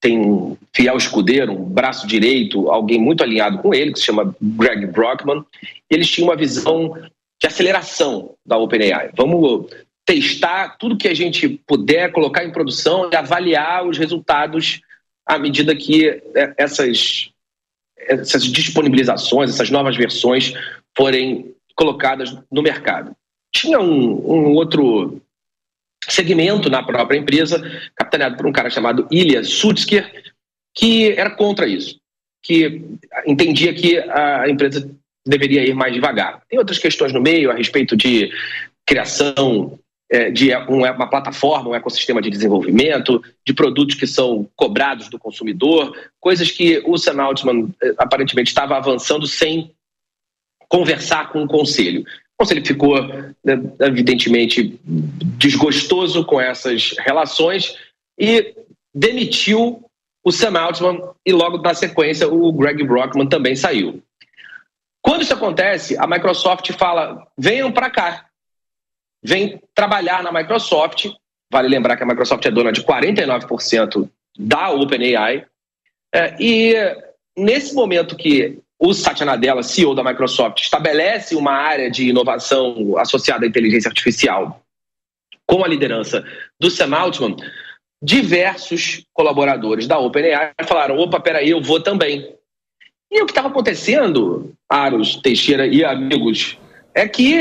tem 0.00 0.18
um 0.18 0.56
fiel 0.74 0.96
escudeiro, 0.96 1.52
um 1.52 1.64
braço 1.64 2.06
direito, 2.06 2.70
alguém 2.70 3.00
muito 3.00 3.22
alinhado 3.22 3.58
com 3.58 3.74
ele, 3.74 3.92
que 3.92 3.98
se 3.98 4.04
chama 4.04 4.34
Greg 4.40 4.86
Brockman, 4.86 5.44
e 5.62 5.94
eles 5.94 6.08
tinham 6.08 6.28
uma 6.28 6.36
visão 6.36 6.94
de 7.40 7.46
aceleração 7.46 8.34
da 8.44 8.56
OpenAI. 8.56 9.10
Vamos 9.16 9.66
testar 10.04 10.76
tudo 10.78 10.96
que 10.96 11.08
a 11.08 11.14
gente 11.14 11.48
puder, 11.66 12.12
colocar 12.12 12.44
em 12.44 12.52
produção 12.52 13.10
e 13.12 13.16
avaliar 13.16 13.86
os 13.86 13.98
resultados 13.98 14.80
à 15.26 15.38
medida 15.38 15.74
que 15.74 16.08
é, 16.08 16.54
essas, 16.56 17.30
essas 17.98 18.44
disponibilizações, 18.44 19.50
essas 19.50 19.70
novas 19.70 19.96
versões 19.96 20.52
forem 20.96 21.52
colocadas 21.74 22.36
no 22.50 22.62
mercado. 22.62 23.14
Tinha 23.52 23.80
um, 23.80 24.12
um 24.30 24.52
outro 24.52 25.20
segmento 26.08 26.70
na 26.70 26.82
própria 26.82 27.18
empresa, 27.18 27.60
capitaneado 27.94 28.36
por 28.36 28.46
um 28.46 28.52
cara 28.52 28.70
chamado 28.70 29.06
Ilya 29.10 29.42
Sutsker, 29.44 30.10
que 30.74 31.12
era 31.12 31.30
contra 31.30 31.66
isso, 31.66 31.98
que 32.42 32.82
entendia 33.26 33.74
que 33.74 33.98
a 33.98 34.48
empresa 34.48 34.88
deveria 35.26 35.66
ir 35.66 35.74
mais 35.74 35.92
devagar. 35.92 36.42
Tem 36.48 36.58
outras 36.58 36.78
questões 36.78 37.12
no 37.12 37.20
meio 37.20 37.50
a 37.50 37.54
respeito 37.54 37.96
de 37.96 38.30
criação 38.86 39.78
é, 40.08 40.30
de 40.30 40.54
uma 40.68 41.08
plataforma, 41.08 41.70
um 41.70 41.74
ecossistema 41.74 42.22
de 42.22 42.30
desenvolvimento, 42.30 43.20
de 43.44 43.52
produtos 43.52 43.96
que 43.96 44.06
são 44.06 44.48
cobrados 44.54 45.08
do 45.08 45.18
consumidor, 45.18 45.96
coisas 46.20 46.50
que 46.50 46.80
o 46.86 46.96
Sam 46.96 47.20
Altman 47.20 47.74
é, 47.82 47.94
aparentemente 47.98 48.50
estava 48.50 48.76
avançando 48.76 49.26
sem 49.26 49.72
conversar 50.68 51.32
com 51.32 51.42
o 51.42 51.48
conselho. 51.48 52.04
O 52.38 52.44
conselho 52.44 52.66
ficou, 52.66 53.02
né, 53.02 53.62
evidentemente, 53.80 54.78
desgostoso 54.84 56.24
com 56.24 56.38
essas 56.38 56.94
relações 56.98 57.74
e 58.18 58.54
demitiu 58.94 59.82
o 60.22 60.30
Sam 60.30 60.58
Altman 60.58 61.00
e 61.24 61.32
logo 61.32 61.58
na 61.58 61.72
sequência 61.72 62.28
o 62.28 62.52
Greg 62.52 62.82
Brockman 62.84 63.28
também 63.28 63.56
saiu. 63.56 64.02
Quando 65.00 65.22
isso 65.22 65.32
acontece, 65.32 65.96
a 65.96 66.06
Microsoft 66.06 66.72
fala: 66.72 67.26
venham 67.38 67.70
para 67.70 67.88
cá, 67.88 68.26
vem 69.22 69.60
trabalhar 69.74 70.22
na 70.22 70.32
Microsoft. 70.32 71.08
Vale 71.50 71.68
lembrar 71.68 71.96
que 71.96 72.02
a 72.02 72.06
Microsoft 72.06 72.44
é 72.44 72.50
dona 72.50 72.72
de 72.72 72.82
49% 72.82 74.10
da 74.36 74.70
OpenAI. 74.70 75.46
É, 76.12 76.36
e 76.40 76.74
nesse 77.36 77.72
momento 77.72 78.16
que 78.16 78.58
o 78.78 78.92
Satya 78.92 79.24
Nadella, 79.24 79.62
CEO 79.62 79.94
da 79.94 80.04
Microsoft, 80.04 80.60
estabelece 80.60 81.34
uma 81.34 81.52
área 81.52 81.90
de 81.90 82.08
inovação 82.08 82.96
associada 82.98 83.44
à 83.44 83.48
inteligência 83.48 83.88
artificial 83.88 84.60
com 85.46 85.64
a 85.64 85.68
liderança 85.68 86.24
do 86.60 86.70
Sam 86.70 86.94
Altman, 86.94 87.36
diversos 88.02 89.04
colaboradores 89.14 89.86
da 89.86 89.98
OpenAI 89.98 90.52
falaram: 90.64 90.98
opa, 90.98 91.20
peraí, 91.20 91.50
eu 91.50 91.62
vou 91.62 91.80
também. 91.80 92.34
E 93.10 93.22
o 93.22 93.26
que 93.26 93.30
estava 93.30 93.48
acontecendo, 93.48 94.52
Aros 94.68 95.16
Teixeira 95.16 95.66
e 95.66 95.84
amigos, 95.84 96.58
é 96.92 97.06
que 97.06 97.40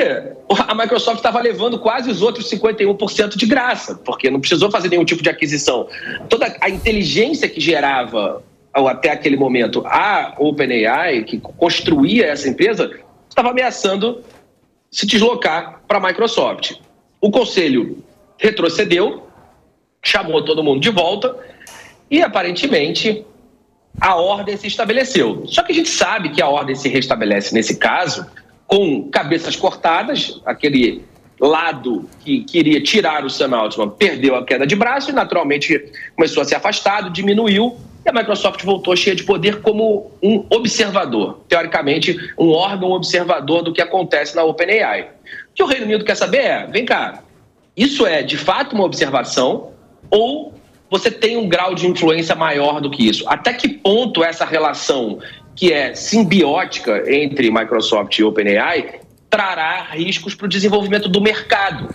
a 0.68 0.76
Microsoft 0.76 1.18
estava 1.18 1.42
levando 1.42 1.80
quase 1.80 2.10
os 2.10 2.22
outros 2.22 2.50
51% 2.50 3.36
de 3.36 3.46
graça, 3.46 3.96
porque 3.96 4.30
não 4.30 4.40
precisou 4.40 4.70
fazer 4.70 4.90
nenhum 4.90 5.06
tipo 5.06 5.24
de 5.24 5.30
aquisição. 5.30 5.88
Toda 6.30 6.56
a 6.62 6.70
inteligência 6.70 7.50
que 7.50 7.60
gerava 7.60 8.44
até 8.88 9.10
aquele 9.10 9.38
momento, 9.38 9.82
a 9.86 10.36
OpenAI, 10.38 11.24
que 11.24 11.40
construía 11.40 12.26
essa 12.26 12.50
empresa, 12.50 12.92
estava 13.30 13.52
ameaçando 13.52 14.22
se 14.92 15.06
deslocar 15.06 15.82
para 15.88 15.98
a 15.98 16.02
Microsoft. 16.02 16.74
O 17.22 17.32
conselho 17.32 18.04
retrocedeu, 18.38 19.28
chamou 20.04 20.44
todo 20.44 20.64
mundo 20.64 20.82
de 20.82 20.90
volta 20.90 21.36
e 22.12 22.22
aparentemente 22.22 23.26
a 24.00 24.16
ordem 24.16 24.58
se 24.58 24.68
estabeleceu. 24.68 25.44
Só 25.48 25.64
que 25.64 25.72
a 25.72 25.76
gente 25.76 25.90
sabe 25.90 26.30
que 26.30 26.42
a 26.42 26.48
ordem 26.48 26.76
se 26.76 26.90
restabelece 26.90 27.54
nesse 27.54 27.78
caso 27.78 28.26
com 28.68 29.10
cabeças 29.10 29.56
cortadas, 29.56 30.42
aquele 30.46 31.04
lado 31.40 32.10
que 32.22 32.44
queria 32.44 32.82
tirar 32.82 33.26
o 33.26 33.30
Sam 33.30 33.56
Altman 33.56 33.90
perdeu 33.90 34.36
a 34.36 34.46
queda 34.46 34.66
de 34.66 34.76
braço 34.76 35.12
e 35.12 35.14
naturalmente 35.14 35.92
começou 36.16 36.42
a 36.42 36.46
se 36.46 36.56
afastar, 36.56 37.10
diminuiu 37.12 37.78
e 38.06 38.10
a 38.10 38.14
Microsoft 38.14 38.64
voltou 38.64 38.96
cheia 38.96 39.16
de 39.16 39.24
poder 39.24 39.62
como 39.62 40.12
um 40.22 40.46
observador, 40.52 41.42
teoricamente, 41.50 42.16
um 42.38 42.50
órgão 42.52 42.92
observador 42.92 43.64
do 43.64 43.74
que 43.74 43.82
acontece 43.82 44.36
na 44.36 44.44
OpenAI. 44.44 45.10
O 45.52 45.54
que 45.56 45.64
o 45.64 45.66
Reino 45.66 45.86
Unido 45.86 46.06
quer 46.06 46.16
saber 46.16 46.38
é: 46.38 46.68
vem 46.68 46.86
cá, 46.86 47.24
isso 47.76 48.06
é 48.06 48.22
de 48.22 48.38
fato 48.38 48.76
uma 48.76 48.86
observação 48.86 49.72
ou 50.12 50.54
você 50.90 51.10
tem 51.10 51.36
um 51.36 51.50
grau 51.50 51.74
de 51.74 51.88
influência 51.88 52.36
maior 52.36 52.80
do 52.80 52.92
que 52.92 53.08
isso? 53.08 53.28
Até 53.28 53.54
que 53.54 53.68
ponto 53.68 54.24
essa 54.24 54.46
relação, 54.46 55.20
que 55.56 55.74
é 55.74 55.96
simbiótica 55.96 57.12
entre 57.12 57.50
Microsoft 57.50 58.18
e 58.20 58.24
OpenAI, 58.24 59.00
trará 59.30 59.82
riscos 59.92 60.36
para 60.36 60.46
o 60.46 60.50
desenvolvimento 60.50 61.10
do 61.10 61.20
mercado? 61.20 61.94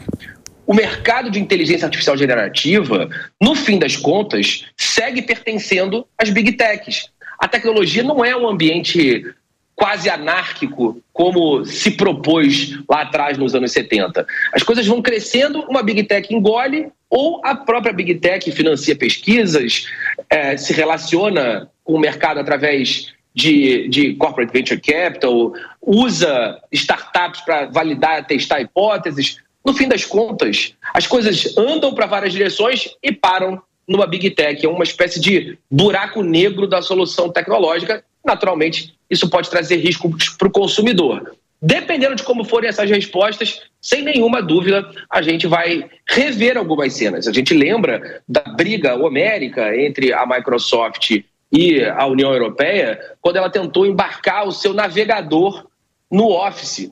O 0.71 0.73
mercado 0.73 1.33
de 1.33 1.41
inteligência 1.41 1.87
artificial 1.87 2.17
generativa, 2.17 3.11
no 3.41 3.57
fim 3.57 3.77
das 3.77 3.97
contas, 3.97 4.67
segue 4.77 5.21
pertencendo 5.21 6.07
às 6.17 6.31
big 6.31 6.53
techs. 6.53 7.11
A 7.41 7.49
tecnologia 7.49 8.05
não 8.05 8.25
é 8.25 8.37
um 8.37 8.49
ambiente 8.49 9.27
quase 9.75 10.09
anárquico 10.09 11.03
como 11.13 11.65
se 11.65 11.91
propôs 11.91 12.79
lá 12.89 13.01
atrás 13.03 13.37
nos 13.37 13.53
anos 13.53 13.73
70. 13.73 14.25
As 14.53 14.63
coisas 14.63 14.87
vão 14.87 15.03
crescendo, 15.03 15.59
uma 15.63 15.83
big 15.83 16.05
tech 16.05 16.33
engole 16.33 16.93
ou 17.11 17.41
a 17.45 17.57
própria 17.57 17.93
big 17.93 18.15
tech 18.21 18.49
financia 18.53 18.95
pesquisas, 18.95 19.87
é, 20.29 20.57
se 20.57 20.73
relaciona 20.73 21.69
com 21.83 21.95
o 21.95 21.99
mercado 21.99 22.39
através 22.39 23.13
de, 23.35 23.89
de 23.89 24.15
corporate 24.15 24.53
venture 24.53 24.81
capital, 24.81 25.53
usa 25.83 26.63
startups 26.71 27.41
para 27.41 27.67
validar, 27.67 28.25
testar 28.25 28.61
hipóteses. 28.61 29.39
No 29.65 29.75
fim 29.75 29.89
das 29.89 30.05
contas, 30.05 30.75
as 30.95 31.07
coisas 31.07 31.57
andam 31.57 31.95
para 31.95 32.07
várias 32.07 32.33
direções 32.33 32.89
e 33.03 33.13
param 33.13 33.63
numa 33.87 34.07
Big 34.07 34.31
Tech, 34.31 34.65
é 34.65 34.69
uma 34.69 34.85
espécie 34.85 35.21
de 35.21 35.59
buraco 35.71 36.23
negro 36.23 36.67
da 36.67 36.81
solução 36.81 37.29
tecnológica. 37.29 38.05
Naturalmente, 38.25 38.95
isso 39.11 39.29
pode 39.29 39.51
trazer 39.51 39.77
riscos 39.77 40.29
para 40.31 40.47
o 40.47 40.51
consumidor. 40.51 41.35
Dependendo 41.61 42.15
de 42.15 42.23
como 42.23 42.45
forem 42.45 42.71
essas 42.71 42.89
respostas, 42.89 43.61
sem 43.83 44.03
nenhuma 44.03 44.41
dúvida, 44.41 44.89
a 45.11 45.21
gente 45.21 45.47
vai 45.47 45.91
rever 46.09 46.57
algumas 46.57 46.95
cenas. 46.95 47.27
A 47.27 47.33
gente 47.33 47.53
lembra 47.53 48.23
da 48.27 48.41
briga 48.41 48.95
homérica 48.95 49.77
entre 49.77 50.13
a 50.13 50.25
Microsoft 50.25 51.23
e 51.53 51.85
a 51.85 52.07
União 52.07 52.33
Europeia, 52.33 52.99
quando 53.21 53.37
ela 53.37 53.51
tentou 53.51 53.85
embarcar 53.85 54.47
o 54.47 54.53
seu 54.53 54.73
navegador 54.73 55.67
no 56.11 56.31
Office. 56.31 56.91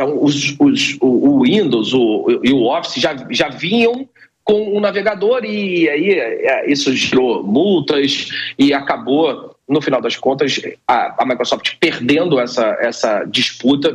Então, 0.00 0.24
os, 0.24 0.56
os, 0.58 0.96
o, 0.98 1.06
o, 1.06 1.42
Windows 1.42 1.92
o, 1.92 2.40
e 2.42 2.50
o 2.54 2.64
Office 2.64 2.94
já, 2.94 3.14
já 3.28 3.50
vinham 3.50 4.08
com 4.42 4.74
um 4.74 4.80
navegador 4.80 5.44
e 5.44 5.90
aí 5.90 6.12
é, 6.18 6.72
isso 6.72 6.90
gerou 6.96 7.44
multas 7.44 8.30
e 8.58 8.72
acabou, 8.72 9.54
no 9.68 9.82
final 9.82 10.00
das 10.00 10.16
contas, 10.16 10.58
a, 10.88 11.22
a 11.22 11.26
Microsoft 11.26 11.74
perdendo 11.78 12.40
essa, 12.40 12.78
essa 12.80 13.24
disputa 13.24 13.94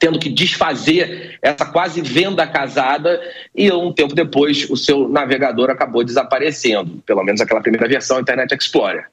tendo 0.00 0.18
que 0.18 0.30
desfazer 0.30 1.38
essa 1.40 1.66
quase 1.66 2.00
venda 2.00 2.46
casada 2.46 3.20
e 3.54 3.70
um 3.70 3.92
tempo 3.92 4.14
depois 4.14 4.68
o 4.70 4.76
seu 4.76 5.08
navegador 5.08 5.70
acabou 5.70 6.02
desaparecendo, 6.02 7.02
pelo 7.06 7.22
menos 7.22 7.40
aquela 7.40 7.60
primeira 7.60 7.86
versão 7.86 8.18
Internet 8.18 8.54
Explorer. 8.54 9.06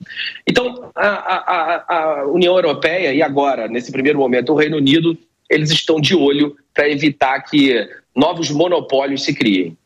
Então 0.48 0.90
a, 0.96 1.08
a, 1.08 1.96
a 1.98 2.28
União 2.28 2.56
Europeia 2.56 3.14
e 3.14 3.22
agora 3.22 3.68
nesse 3.68 3.92
primeiro 3.92 4.18
momento 4.18 4.54
o 4.54 4.56
Reino 4.56 4.78
Unido 4.78 5.18
eles 5.50 5.72
estão 5.72 6.00
de 6.00 6.16
olho 6.16 6.56
para 6.74 6.90
evitar 6.90 7.40
que 7.42 7.88
novos 8.16 8.50
monopólios 8.52 9.24
se 9.24 9.34
criem. 9.34 9.78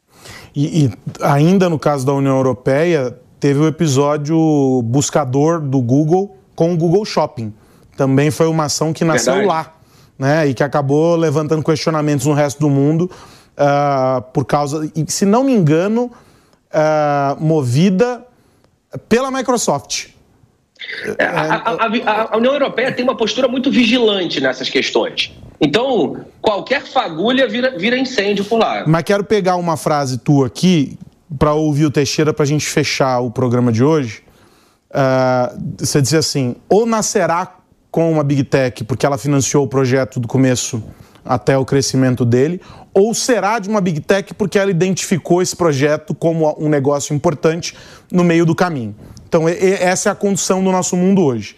E, 0.56 0.86
e, 0.86 0.92
ainda 1.22 1.70
no 1.70 1.80
caso 1.80 2.06
da 2.06 2.14
União 2.14 2.36
Europeia, 2.36 3.18
teve 3.40 3.60
o 3.60 3.68
episódio 3.68 4.82
buscador 4.84 5.60
do 5.60 5.82
Google 5.82 6.38
com 6.56 6.74
o 6.74 6.78
Google 6.78 7.06
Shopping. 7.06 7.54
Também 7.98 8.32
foi 8.32 8.48
uma 8.48 8.66
ação 8.66 8.94
que 8.94 9.04
nasceu 9.04 9.34
Verdade. 9.34 9.50
lá, 9.50 9.74
né? 10.18 10.48
E 10.48 10.54
que 10.54 10.64
acabou 10.64 11.16
levantando 11.16 11.64
questionamentos 11.64 12.26
no 12.26 12.34
resto 12.34 12.60
do 12.60 12.70
mundo 12.70 13.10
uh, 13.54 14.22
por 14.34 14.46
causa, 14.46 14.90
e 14.96 15.10
se 15.12 15.26
não 15.26 15.44
me 15.44 15.54
engano, 15.54 16.12
uh, 16.74 17.44
movida 17.44 18.26
pela 19.10 19.32
Microsoft. 19.32 20.10
É, 21.18 21.26
a, 21.26 21.56
a, 21.56 21.72
a, 21.72 22.34
a, 22.34 22.38
União 22.38 22.54
Europeia 22.54 22.92
tem 22.92 23.04
uma 23.04 23.16
postura 23.16 23.48
muito 23.48 23.72
vigilante 23.72 24.42
nessas 24.42 24.70
questões. 24.70 25.32
Então, 25.64 26.18
qualquer 26.42 26.84
fagulha 26.84 27.48
vira, 27.48 27.78
vira 27.78 27.98
incêndio 27.98 28.44
por 28.44 28.60
lá. 28.60 28.84
Mas 28.86 29.04
quero 29.04 29.24
pegar 29.24 29.56
uma 29.56 29.78
frase 29.78 30.18
tua 30.18 30.48
aqui 30.48 31.00
para 31.40 31.54
ouvir 31.54 31.86
o 31.86 31.92
Teixeira 31.92 32.34
para 32.34 32.44
a 32.44 32.46
gente 32.46 32.66
fechar 32.66 33.22
o 33.22 33.32
programa 33.32 33.72
de 33.72 33.82
hoje. 33.82 34.24
Uh, 34.90 35.76
você 35.80 36.02
dizia 36.02 36.20
assim: 36.20 36.58
ou 36.68 36.86
nascerá 36.86 37.56
com 37.90 38.12
uma 38.12 38.26
Big 38.26 38.44
Tech 38.44 38.84
porque 38.84 39.06
ela 39.06 39.18
financiou 39.18 39.64
o 39.64 39.68
projeto 39.68 40.20
do 40.20 40.28
começo 40.28 40.84
até 41.24 41.58
o 41.58 41.64
crescimento 41.64 42.26
dele, 42.26 42.60
ou 42.94 43.14
será 43.14 43.58
de 43.58 43.70
uma 43.70 43.80
Big 43.80 44.02
Tech 44.02 44.34
porque 44.34 44.60
ela 44.60 44.70
identificou 44.70 45.42
esse 45.42 45.56
projeto 45.56 46.14
como 46.14 46.54
um 46.60 46.68
negócio 46.68 47.16
importante 47.16 47.74
no 48.12 48.26
meio 48.26 48.46
do 48.46 48.54
caminho. 48.54 48.94
Então, 49.30 49.48
essa 49.48 50.10
é 50.10 50.12
a 50.12 50.16
condição 50.16 50.62
do 50.62 50.74
nosso 50.74 50.98
mundo 50.98 51.24
hoje. 51.24 51.56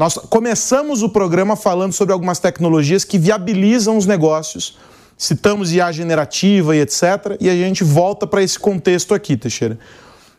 Nós 0.00 0.14
começamos 0.14 1.02
o 1.02 1.10
programa 1.10 1.54
falando 1.54 1.92
sobre 1.92 2.14
algumas 2.14 2.38
tecnologias 2.38 3.04
que 3.04 3.18
viabilizam 3.18 3.98
os 3.98 4.06
negócios, 4.06 4.78
citamos 5.14 5.74
IA 5.74 5.92
generativa 5.92 6.74
e 6.74 6.80
etc., 6.80 7.36
e 7.38 7.50
a 7.50 7.54
gente 7.54 7.84
volta 7.84 8.26
para 8.26 8.42
esse 8.42 8.58
contexto 8.58 9.12
aqui, 9.12 9.36
Teixeira. 9.36 9.78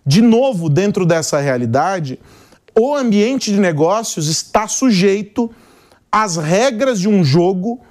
De 0.04 0.20
novo, 0.20 0.68
dentro 0.68 1.06
dessa 1.06 1.40
realidade, 1.40 2.20
o 2.76 2.96
ambiente 2.96 3.52
de 3.52 3.60
negócios 3.60 4.28
está 4.30 4.68
sujeito 4.68 5.52
às 6.12 6.38
regras 6.38 7.00
de 7.00 7.08
um 7.08 7.24
jogo 7.24 7.82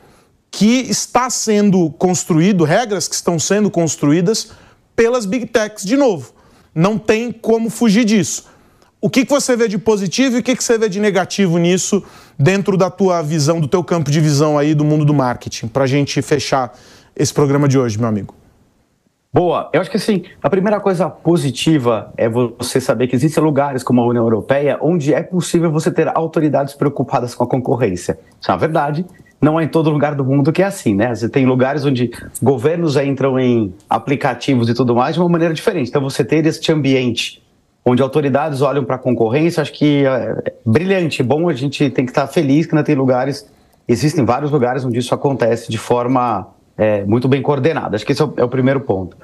que 0.50 0.90
está 0.90 1.30
sendo 1.30 1.88
construído, 1.90 2.64
regras 2.64 3.06
que 3.06 3.14
estão 3.14 3.38
sendo 3.38 3.70
construídas 3.70 4.50
pelas 4.96 5.24
big 5.24 5.46
techs 5.46 5.84
de 5.84 5.96
novo. 5.96 6.34
Não 6.74 6.98
tem 6.98 7.30
como 7.30 7.70
fugir 7.70 8.04
disso. 8.04 8.49
O 9.02 9.08
que, 9.08 9.24
que 9.24 9.30
você 9.30 9.56
vê 9.56 9.66
de 9.66 9.78
positivo 9.78 10.36
e 10.36 10.40
o 10.40 10.42
que, 10.42 10.54
que 10.54 10.62
você 10.62 10.76
vê 10.76 10.88
de 10.88 11.00
negativo 11.00 11.56
nisso 11.56 12.02
dentro 12.38 12.76
da 12.76 12.90
tua 12.90 13.22
visão, 13.22 13.58
do 13.58 13.66
teu 13.66 13.82
campo 13.82 14.10
de 14.10 14.20
visão 14.20 14.58
aí 14.58 14.74
do 14.74 14.84
mundo 14.84 15.06
do 15.06 15.14
marketing, 15.14 15.68
para 15.68 15.84
a 15.84 15.86
gente 15.86 16.20
fechar 16.20 16.72
esse 17.16 17.32
programa 17.32 17.66
de 17.66 17.78
hoje, 17.78 17.98
meu 17.98 18.08
amigo? 18.08 18.34
Boa. 19.32 19.70
Eu 19.72 19.80
acho 19.80 19.90
que 19.90 19.96
assim, 19.96 20.24
a 20.42 20.50
primeira 20.50 20.78
coisa 20.80 21.08
positiva 21.08 22.12
é 22.16 22.28
você 22.28 22.80
saber 22.80 23.06
que 23.06 23.16
existem 23.16 23.42
lugares 23.42 23.82
como 23.82 24.02
a 24.02 24.06
União 24.06 24.24
Europeia 24.24 24.76
onde 24.82 25.14
é 25.14 25.22
possível 25.22 25.70
você 25.70 25.90
ter 25.90 26.08
autoridades 26.14 26.74
preocupadas 26.74 27.34
com 27.34 27.44
a 27.44 27.46
concorrência. 27.46 28.18
Isso 28.38 28.50
é 28.50 28.52
uma 28.52 28.58
verdade 28.58 29.06
não 29.40 29.58
é 29.58 29.64
em 29.64 29.68
todo 29.68 29.88
lugar 29.88 30.14
do 30.14 30.24
mundo 30.24 30.52
que 30.52 30.62
é 30.62 30.66
assim, 30.66 30.94
né? 30.94 31.14
Você 31.14 31.28
tem 31.28 31.46
lugares 31.46 31.84
onde 31.86 32.10
governos 32.42 32.96
entram 32.96 33.38
em 33.38 33.72
aplicativos 33.88 34.68
e 34.68 34.74
tudo 34.74 34.94
mais 34.94 35.14
de 35.14 35.20
uma 35.20 35.28
maneira 35.30 35.54
diferente. 35.54 35.88
Então, 35.88 36.02
você 36.02 36.22
ter 36.22 36.44
este 36.44 36.70
ambiente 36.70 37.42
onde 37.84 38.02
autoridades 38.02 38.60
olham 38.60 38.84
para 38.84 38.96
a 38.96 38.98
concorrência, 38.98 39.60
acho 39.60 39.72
que 39.72 40.04
é 40.04 40.52
brilhante, 40.64 41.22
bom. 41.22 41.48
A 41.48 41.54
gente 41.54 41.90
tem 41.90 42.04
que 42.04 42.10
estar 42.10 42.26
feliz 42.26 42.66
que 42.66 42.74
ainda 42.74 42.84
tem 42.84 42.94
lugares, 42.94 43.48
existem 43.88 44.24
vários 44.24 44.50
lugares 44.50 44.84
onde 44.84 44.98
isso 44.98 45.14
acontece 45.14 45.70
de 45.70 45.78
forma 45.78 46.48
é, 46.76 47.04
muito 47.04 47.28
bem 47.28 47.42
coordenada. 47.42 47.96
Acho 47.96 48.04
que 48.04 48.12
esse 48.12 48.22
é 48.22 48.24
o, 48.24 48.34
é 48.36 48.44
o, 48.44 48.48
primeiro 48.48 48.80
ponto. 48.80 49.16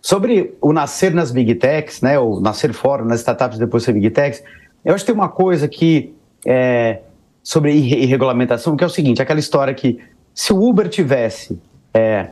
Sobre 0.00 0.54
o 0.60 0.72
nascer 0.72 1.12
nas 1.12 1.30
big 1.30 1.54
techs, 1.56 2.00
né, 2.00 2.18
ou 2.18 2.40
nascer 2.40 2.72
fora 2.72 3.04
nas 3.04 3.20
startups 3.20 3.56
e 3.56 3.60
depois 3.60 3.82
ser 3.82 3.92
big 3.92 4.10
techs, 4.10 4.42
eu 4.84 4.94
acho 4.94 5.04
que 5.04 5.12
tem 5.12 5.20
uma 5.20 5.28
coisa 5.28 5.68
que 5.68 6.14
é, 6.46 7.00
sobre 7.42 7.72
irregulamentação, 7.72 8.76
que 8.76 8.84
é 8.84 8.86
o 8.86 8.90
seguinte: 8.90 9.20
aquela 9.20 9.40
história 9.40 9.74
que 9.74 9.98
se 10.34 10.52
o 10.52 10.62
Uber 10.62 10.88
tivesse 10.88 11.60
é, 11.92 12.28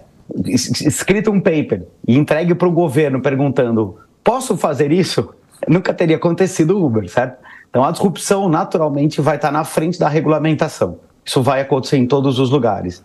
escrito 0.47 1.31
um 1.31 1.41
paper 1.41 1.87
e 2.07 2.17
entregue 2.17 2.55
para 2.55 2.69
o 2.69 2.73
governo 2.73 3.21
perguntando 3.21 3.99
posso 4.23 4.57
fazer 4.57 4.93
isso, 4.93 5.35
nunca 5.67 5.93
teria 5.95 6.17
acontecido 6.17 6.79
o 6.79 6.85
Uber, 6.85 7.09
certo? 7.09 7.39
Então 7.71 7.85
a 7.85 7.91
disrupção 7.91 8.49
naturalmente 8.49 9.21
vai 9.21 9.37
estar 9.37 9.51
na 9.51 9.65
frente 9.65 9.99
da 9.99 10.09
regulamentação. 10.09 10.99
Isso 11.25 11.43
vai 11.43 11.61
acontecer 11.61 11.97
em 11.97 12.07
todos 12.07 12.39
os 12.39 12.51
lugares. 12.51 13.03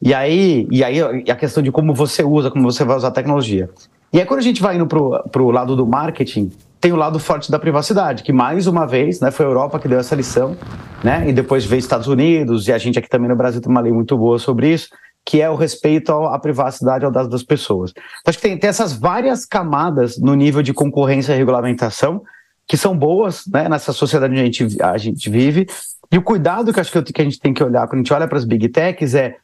E 0.00 0.12
aí, 0.12 0.66
e 0.70 0.82
aí 0.82 1.00
a 1.00 1.36
questão 1.36 1.62
de 1.62 1.70
como 1.70 1.94
você 1.94 2.22
usa, 2.22 2.50
como 2.50 2.70
você 2.70 2.84
vai 2.84 2.96
usar 2.96 3.08
a 3.08 3.12
tecnologia. 3.12 3.70
E 4.12 4.18
aí 4.18 4.26
quando 4.26 4.40
a 4.40 4.42
gente 4.42 4.60
vai 4.60 4.76
indo 4.76 4.86
para 4.86 5.42
o 5.42 5.50
lado 5.50 5.76
do 5.76 5.86
marketing, 5.86 6.50
tem 6.80 6.92
o 6.92 6.96
lado 6.96 7.18
forte 7.20 7.50
da 7.50 7.60
privacidade, 7.60 8.24
que 8.24 8.32
mais 8.32 8.66
uma 8.66 8.84
vez 8.84 9.20
né, 9.20 9.30
foi 9.30 9.46
a 9.46 9.48
Europa 9.48 9.78
que 9.78 9.86
deu 9.86 10.00
essa 10.00 10.16
lição, 10.16 10.56
né, 11.02 11.24
e 11.28 11.32
depois 11.32 11.64
veio 11.64 11.78
Estados 11.78 12.08
Unidos, 12.08 12.66
e 12.66 12.72
a 12.72 12.78
gente 12.78 12.98
aqui 12.98 13.08
também 13.08 13.28
no 13.28 13.36
Brasil 13.36 13.60
tem 13.60 13.70
uma 13.70 13.80
lei 13.80 13.92
muito 13.92 14.18
boa 14.18 14.36
sobre 14.36 14.72
isso, 14.72 14.88
que 15.24 15.40
é 15.40 15.48
o 15.48 15.54
respeito 15.54 16.12
à 16.12 16.38
privacidade 16.38 17.04
ao 17.04 17.10
dado 17.10 17.28
das 17.28 17.42
pessoas. 17.42 17.92
Então, 17.92 18.02
acho 18.26 18.38
que 18.38 18.48
tem, 18.48 18.58
tem 18.58 18.68
essas 18.68 18.92
várias 18.92 19.44
camadas 19.44 20.18
no 20.18 20.34
nível 20.34 20.62
de 20.62 20.74
concorrência 20.74 21.32
e 21.32 21.36
regulamentação, 21.36 22.22
que 22.66 22.76
são 22.76 22.96
boas 22.96 23.46
né, 23.46 23.68
nessa 23.68 23.92
sociedade 23.92 24.32
onde 24.32 24.40
a 24.40 24.44
gente, 24.44 24.82
a 24.82 24.98
gente 24.98 25.30
vive, 25.30 25.66
e 26.10 26.18
o 26.18 26.22
cuidado 26.22 26.72
que 26.72 26.80
acho 26.80 26.92
que 26.92 27.20
a 27.22 27.24
gente 27.24 27.40
tem 27.40 27.54
que 27.54 27.64
olhar 27.64 27.86
quando 27.86 28.00
a 28.00 28.02
gente 28.02 28.12
olha 28.12 28.28
para 28.28 28.36
as 28.36 28.44
big 28.44 28.68
techs 28.68 29.14
é 29.14 29.36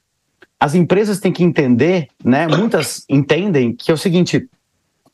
as 0.61 0.75
empresas 0.75 1.21
têm 1.21 1.33
que 1.33 1.43
entender, 1.43 2.09
né? 2.23 2.47
Muitas 2.47 3.05
entendem 3.09 3.75
que 3.75 3.91
é 3.91 3.95
o 3.95 3.99
seguinte: 3.99 4.49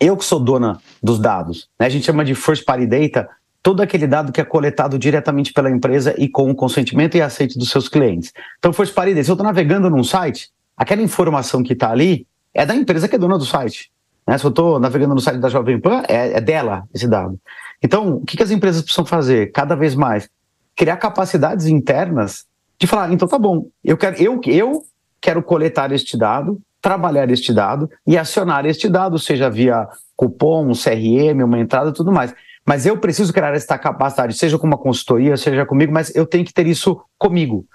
eu 0.00 0.16
que 0.16 0.24
sou 0.24 0.40
dona 0.40 0.80
dos 1.02 1.18
dados, 1.18 1.68
né? 1.78 1.86
a 1.86 1.88
gente 1.88 2.06
chama 2.06 2.24
de 2.24 2.34
first 2.34 2.64
party 2.64 2.86
data, 2.86 3.28
todo 3.62 3.82
aquele 3.82 4.06
dado 4.06 4.32
que 4.32 4.40
é 4.40 4.44
coletado 4.44 4.98
diretamente 4.98 5.52
pela 5.52 5.70
empresa 5.70 6.14
e 6.18 6.28
com 6.28 6.50
o 6.50 6.54
consentimento 6.54 7.16
e 7.16 7.22
aceite 7.22 7.58
dos 7.58 7.70
seus 7.70 7.88
clientes. 7.88 8.32
Então, 8.58 8.72
first 8.72 8.94
party 8.94 9.12
data, 9.12 9.24
se 9.24 9.30
eu 9.30 9.34
estou 9.34 9.46
navegando 9.46 9.88
num 9.88 10.02
site, 10.02 10.50
aquela 10.76 11.02
informação 11.02 11.62
que 11.62 11.72
está 11.72 11.90
ali 11.90 12.26
é 12.52 12.64
da 12.64 12.74
empresa 12.74 13.08
que 13.08 13.16
é 13.16 13.18
dona 13.18 13.38
do 13.38 13.44
site. 13.44 13.90
Né? 14.26 14.38
Se 14.38 14.44
eu 14.44 14.50
estou 14.50 14.78
navegando 14.78 15.14
no 15.14 15.20
site 15.20 15.38
da 15.38 15.48
Jovem 15.48 15.80
Pan, 15.80 16.02
é, 16.08 16.34
é 16.34 16.40
dela 16.40 16.84
esse 16.94 17.06
dado. 17.06 17.38
Então, 17.82 18.16
o 18.16 18.24
que, 18.24 18.36
que 18.36 18.42
as 18.42 18.50
empresas 18.50 18.82
precisam 18.82 19.04
fazer 19.04 19.52
cada 19.52 19.74
vez 19.74 19.94
mais? 19.94 20.28
Criar 20.76 20.96
capacidades 20.96 21.66
internas 21.66 22.46
de 22.78 22.86
falar, 22.86 23.12
então 23.12 23.28
tá 23.28 23.38
bom, 23.38 23.66
eu 23.84 23.96
quero, 23.96 24.20
eu, 24.20 24.40
eu 24.46 24.82
quero 25.20 25.42
coletar 25.42 25.92
este 25.92 26.16
dado, 26.16 26.60
trabalhar 26.80 27.30
este 27.30 27.52
dado 27.52 27.88
e 28.06 28.18
acionar 28.18 28.66
este 28.66 28.88
dado, 28.88 29.18
seja 29.18 29.48
via 29.48 29.88
cupom, 30.16 30.72
CRM, 30.72 31.44
uma 31.44 31.58
entrada 31.58 31.90
e 31.90 31.92
tudo 31.92 32.12
mais. 32.12 32.34
Mas 32.66 32.86
eu 32.86 32.98
preciso 32.98 33.32
criar 33.32 33.54
esta 33.54 33.78
capacidade, 33.78 34.34
seja 34.34 34.58
com 34.58 34.66
uma 34.66 34.78
consultoria, 34.78 35.36
seja 35.36 35.66
comigo, 35.66 35.92
mas 35.92 36.14
eu 36.14 36.26
tenho 36.26 36.44
que 36.44 36.52
ter 36.52 36.66
isso 36.66 37.00
comigo. 37.18 37.66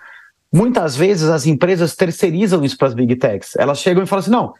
Muitas 0.52 0.96
vezes 0.96 1.30
as 1.30 1.46
empresas 1.46 1.96
terceirizam 1.96 2.64
isso 2.64 2.78
para 2.78 2.88
as 2.88 2.94
big 2.94 3.16
techs. 3.16 3.56
Elas 3.56 3.80
chegam 3.80 4.04
e 4.04 4.08
falam 4.08 4.22
assim: 4.22 4.32
não, 4.32 4.54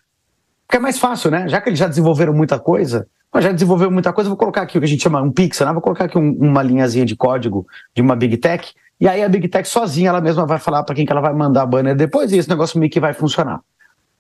porque 0.68 0.78
é 0.78 0.80
mais 0.80 1.00
fácil, 1.00 1.32
né? 1.32 1.48
Já 1.48 1.60
que 1.60 1.70
eles 1.70 1.80
já 1.80 1.88
desenvolveram 1.88 2.34
muita 2.34 2.60
coisa, 2.60 3.08
já 3.38 3.52
desenvolveu 3.52 3.92
muita 3.92 4.12
coisa, 4.14 4.30
vou 4.30 4.38
colocar 4.38 4.62
aqui 4.62 4.78
o 4.78 4.82
que 4.82 4.86
a 4.86 4.88
gente 4.88 5.04
chama 5.04 5.22
um 5.22 5.32
pixel, 5.32 5.68
né? 5.68 5.74
vou 5.74 5.82
colocar 5.82 6.06
aqui 6.06 6.18
um, 6.18 6.32
uma 6.34 6.64
linhazinha 6.64 7.06
de 7.06 7.16
código 7.16 7.66
de 7.96 8.02
uma 8.02 8.16
big 8.16 8.38
tech, 8.38 8.74
e 9.00 9.08
aí 9.08 9.24
a 9.24 9.30
big 9.30 9.48
tech 9.48 9.68
sozinha, 9.68 10.10
ela 10.10 10.22
mesma 10.22 10.46
vai 10.46 10.60
falar 10.60 10.84
para 10.84 10.96
quem 10.96 11.06
que 11.06 11.12
ela 11.12 11.22
vai 11.22 11.34
mandar 11.34 11.66
banner 11.66 11.96
depois, 11.96 12.32
e 12.32 12.38
esse 12.38 12.50
negócio 12.50 12.80
meio 12.80 12.92
que 12.92 13.00
vai 13.00 13.14
funcionar. 13.14 13.62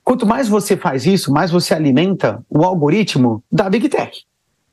Quanto 0.03 0.25
mais 0.25 0.47
você 0.47 0.75
faz 0.75 1.05
isso, 1.05 1.31
mais 1.31 1.51
você 1.51 1.73
alimenta 1.73 2.43
o 2.49 2.63
algoritmo 2.63 3.43
da 3.51 3.69
Big 3.69 3.87
Tech 3.89 4.23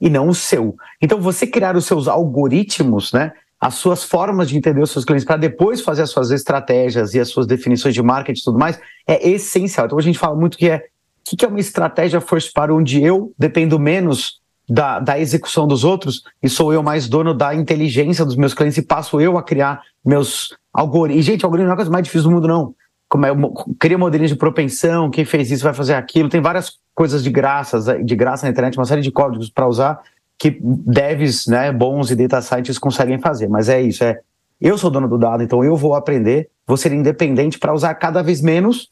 e 0.00 0.08
não 0.08 0.28
o 0.28 0.34
seu. 0.34 0.76
Então, 1.00 1.20
você 1.20 1.46
criar 1.46 1.76
os 1.76 1.84
seus 1.84 2.08
algoritmos, 2.08 3.12
né, 3.12 3.32
as 3.60 3.74
suas 3.74 4.04
formas 4.04 4.48
de 4.48 4.56
entender 4.56 4.80
os 4.82 4.90
seus 4.90 5.04
clientes 5.04 5.24
para 5.24 5.36
depois 5.36 5.80
fazer 5.80 6.02
as 6.02 6.10
suas 6.10 6.30
estratégias 6.30 7.14
e 7.14 7.20
as 7.20 7.28
suas 7.28 7.46
definições 7.46 7.94
de 7.94 8.02
marketing 8.02 8.40
e 8.40 8.44
tudo 8.44 8.58
mais, 8.58 8.78
é 9.06 9.28
essencial. 9.28 9.86
Então, 9.86 9.98
a 9.98 10.02
gente 10.02 10.18
fala 10.18 10.36
muito 10.36 10.58
que 10.58 10.68
é 10.68 10.84
o 11.32 11.36
que 11.36 11.44
é 11.44 11.48
uma 11.48 11.58
estratégia 11.58 12.20
first 12.20 12.52
para 12.52 12.72
onde 12.72 13.02
eu 13.02 13.32
dependo 13.36 13.80
menos 13.80 14.40
da, 14.68 15.00
da 15.00 15.18
execução 15.18 15.66
dos 15.66 15.82
outros 15.82 16.22
e 16.42 16.48
sou 16.48 16.72
eu 16.72 16.82
mais 16.82 17.08
dono 17.08 17.34
da 17.34 17.54
inteligência 17.54 18.24
dos 18.24 18.36
meus 18.36 18.54
clientes 18.54 18.78
e 18.78 18.82
passo 18.82 19.20
eu 19.20 19.36
a 19.36 19.42
criar 19.42 19.82
meus 20.04 20.56
algoritmos. 20.72 21.24
E, 21.24 21.26
gente, 21.26 21.44
algoritmo 21.44 21.66
não 21.66 21.72
é 21.72 21.74
a 21.74 21.76
coisa 21.76 21.90
mais 21.90 22.04
difícil 22.04 22.28
do 22.28 22.34
mundo, 22.34 22.46
não 22.46 22.74
como 23.08 23.24
é, 23.24 23.30
cria 23.78 23.96
modelinhos 23.96 24.32
de 24.32 24.36
propensão, 24.36 25.10
quem 25.10 25.24
fez 25.24 25.50
isso 25.50 25.62
vai 25.62 25.72
fazer 25.72 25.94
aquilo, 25.94 26.28
tem 26.28 26.40
várias 26.40 26.72
coisas 26.94 27.22
de 27.22 27.30
graça, 27.30 28.02
de 28.02 28.16
graça 28.16 28.46
na 28.46 28.50
internet, 28.50 28.76
uma 28.76 28.84
série 28.84 29.02
de 29.02 29.10
códigos 29.10 29.48
para 29.48 29.68
usar 29.68 30.00
que 30.38 30.58
devs, 30.62 31.46
né, 31.46 31.72
bons 31.72 32.10
e 32.10 32.16
data 32.16 32.42
scientists 32.42 32.78
conseguem 32.78 33.18
fazer, 33.18 33.48
mas 33.48 33.68
é 33.68 33.80
isso, 33.80 34.04
é 34.04 34.20
eu 34.60 34.78
sou 34.78 34.90
dono 34.90 35.08
do 35.08 35.18
dado, 35.18 35.42
então 35.42 35.62
eu 35.62 35.76
vou 35.76 35.94
aprender, 35.94 36.48
vou 36.66 36.76
ser 36.76 36.92
independente 36.92 37.58
para 37.58 37.74
usar 37.74 37.94
cada 37.94 38.22
vez 38.22 38.40
menos 38.40 38.90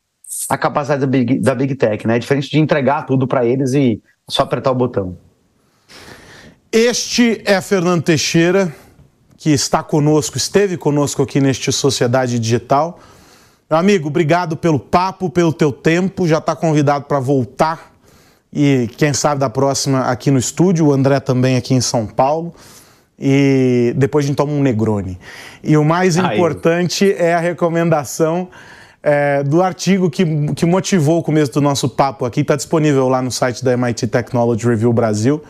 a 0.49 0.59
capacidade 0.59 1.01
da 1.01 1.07
Big, 1.07 1.39
da 1.39 1.55
Big 1.55 1.75
Tech, 1.75 2.07
né? 2.07 2.19
Diferente 2.19 2.51
de 2.51 2.59
entregar 2.59 3.07
tudo 3.07 3.27
para 3.27 3.47
eles 3.47 3.73
e 3.73 4.03
só 4.29 4.43
apertar 4.43 4.73
o 4.73 4.75
botão. 4.75 5.17
Este 6.71 7.41
é 7.45 7.61
Fernando 7.61 8.03
Teixeira, 8.03 8.75
que 9.39 9.51
está 9.51 9.83
conosco, 9.83 10.37
esteve 10.37 10.77
conosco 10.77 11.23
aqui 11.23 11.41
neste 11.41 11.71
Sociedade 11.71 12.39
Digital. 12.39 12.99
Meu 13.71 13.79
amigo, 13.79 14.09
obrigado 14.09 14.57
pelo 14.57 14.79
papo, 14.79 15.31
pelo 15.31 15.53
teu 15.53 15.73
tempo. 15.73 16.27
Já 16.27 16.39
está 16.39 16.55
convidado 16.55 17.05
para 17.05 17.21
voltar 17.21 17.94
e 18.55 18.89
quem 18.97 19.13
sabe 19.13 19.41
da 19.41 19.51
próxima 19.51 20.03
aqui 20.03 20.31
no 20.31 20.39
estúdio. 20.39 20.87
O 20.87 20.93
André 20.93 21.19
também 21.19 21.57
aqui 21.57 21.75
em 21.75 21.81
São 21.81 22.07
Paulo. 22.07 22.55
E 23.19 23.93
depois 23.97 24.25
a 24.25 24.29
gente 24.29 24.37
toma 24.37 24.53
um 24.53 24.63
Negroni. 24.63 25.19
E 25.63 25.77
o 25.77 25.85
mais 25.85 26.17
Aí. 26.17 26.35
importante 26.35 27.13
é 27.19 27.35
a 27.35 27.41
recomendação 27.41 28.49
é, 29.03 29.43
do 29.43 29.61
artigo 29.61 30.09
que, 30.09 30.25
que 30.55 30.65
motivou 30.65 31.19
o 31.19 31.23
começo 31.23 31.53
do 31.53 31.61
nosso 31.61 31.89
papo 31.89 32.25
aqui. 32.25 32.43
Está 32.43 32.55
disponível 32.55 33.09
lá 33.09 33.21
no 33.21 33.31
site 33.31 33.65
da 33.65 33.73
MIT 33.73 34.07
Technology 34.07 34.67
Review 34.67 34.93
Brasil. 34.93 35.43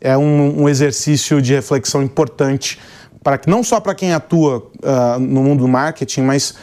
é 0.00 0.16
um, 0.16 0.62
um 0.62 0.68
exercício 0.68 1.42
de 1.42 1.54
reflexão 1.54 2.02
importante 2.02 2.78
para 3.22 3.40
não 3.46 3.62
só 3.62 3.80
para 3.80 3.94
quem 3.94 4.14
atua 4.14 4.70
uh, 4.82 5.18
no 5.18 5.42
mundo 5.42 5.60
do 5.60 5.68
marketing, 5.68 6.22
mas 6.22 6.54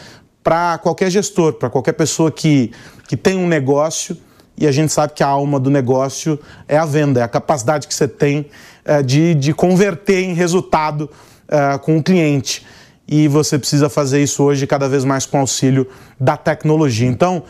para 0.42 0.78
qualquer 0.78 1.10
gestor, 1.10 1.54
para 1.54 1.70
qualquer 1.70 1.94
pessoa 1.94 2.32
que, 2.32 2.72
que 3.08 3.18
tem 3.18 3.38
um 3.38 3.48
negócio 3.48 4.18
e 4.58 4.68
a 4.68 4.72
gente 4.72 4.92
sabe 4.92 5.14
que 5.14 5.24
a 5.24 5.28
alma 5.28 5.60
do 5.60 5.70
negócio 5.70 6.40
é 6.68 6.78
a 6.78 6.86
venda, 6.86 7.20
é 7.20 7.24
a 7.24 7.28
capacidade 7.28 7.88
que 7.88 7.94
você 7.94 8.08
tem 8.08 8.50
uh, 8.86 9.04
de, 9.04 9.34
de 9.36 9.54
converter 9.54 10.24
em 10.24 10.34
resultado 10.34 11.10
uh, 11.48 11.80
com 11.80 11.98
o 11.98 12.04
cliente. 12.04 12.66
E 13.08 13.28
você 13.28 13.60
precisa 13.60 13.90
fazer 13.90 14.22
isso 14.24 14.44
hoje 14.44 14.66
cada 14.66 14.88
vez 14.88 15.04
mais 15.04 15.26
com 15.26 15.40
auxílio 15.40 15.88
da 16.20 16.38
tecnologia. 16.38 17.08
Então, 17.08 17.44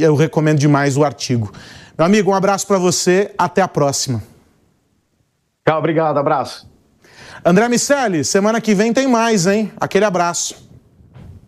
eu 0.00 0.16
recomendo 0.16 0.58
demais 0.58 0.96
o 0.96 1.04
artigo. 1.04 1.52
Meu 1.96 2.06
amigo, 2.06 2.30
um 2.30 2.34
abraço 2.34 2.66
para 2.66 2.78
você, 2.78 3.30
até 3.36 3.60
a 3.60 3.68
próxima. 3.68 4.22
Tchau, 5.66 5.78
obrigado, 5.78 6.18
abraço. 6.18 6.68
André 7.44 7.68
Miceli, 7.68 8.24
semana 8.24 8.60
que 8.60 8.74
vem 8.74 8.92
tem 8.92 9.06
mais, 9.06 9.46
hein? 9.46 9.70
Aquele 9.78 10.04
abraço. 10.04 10.69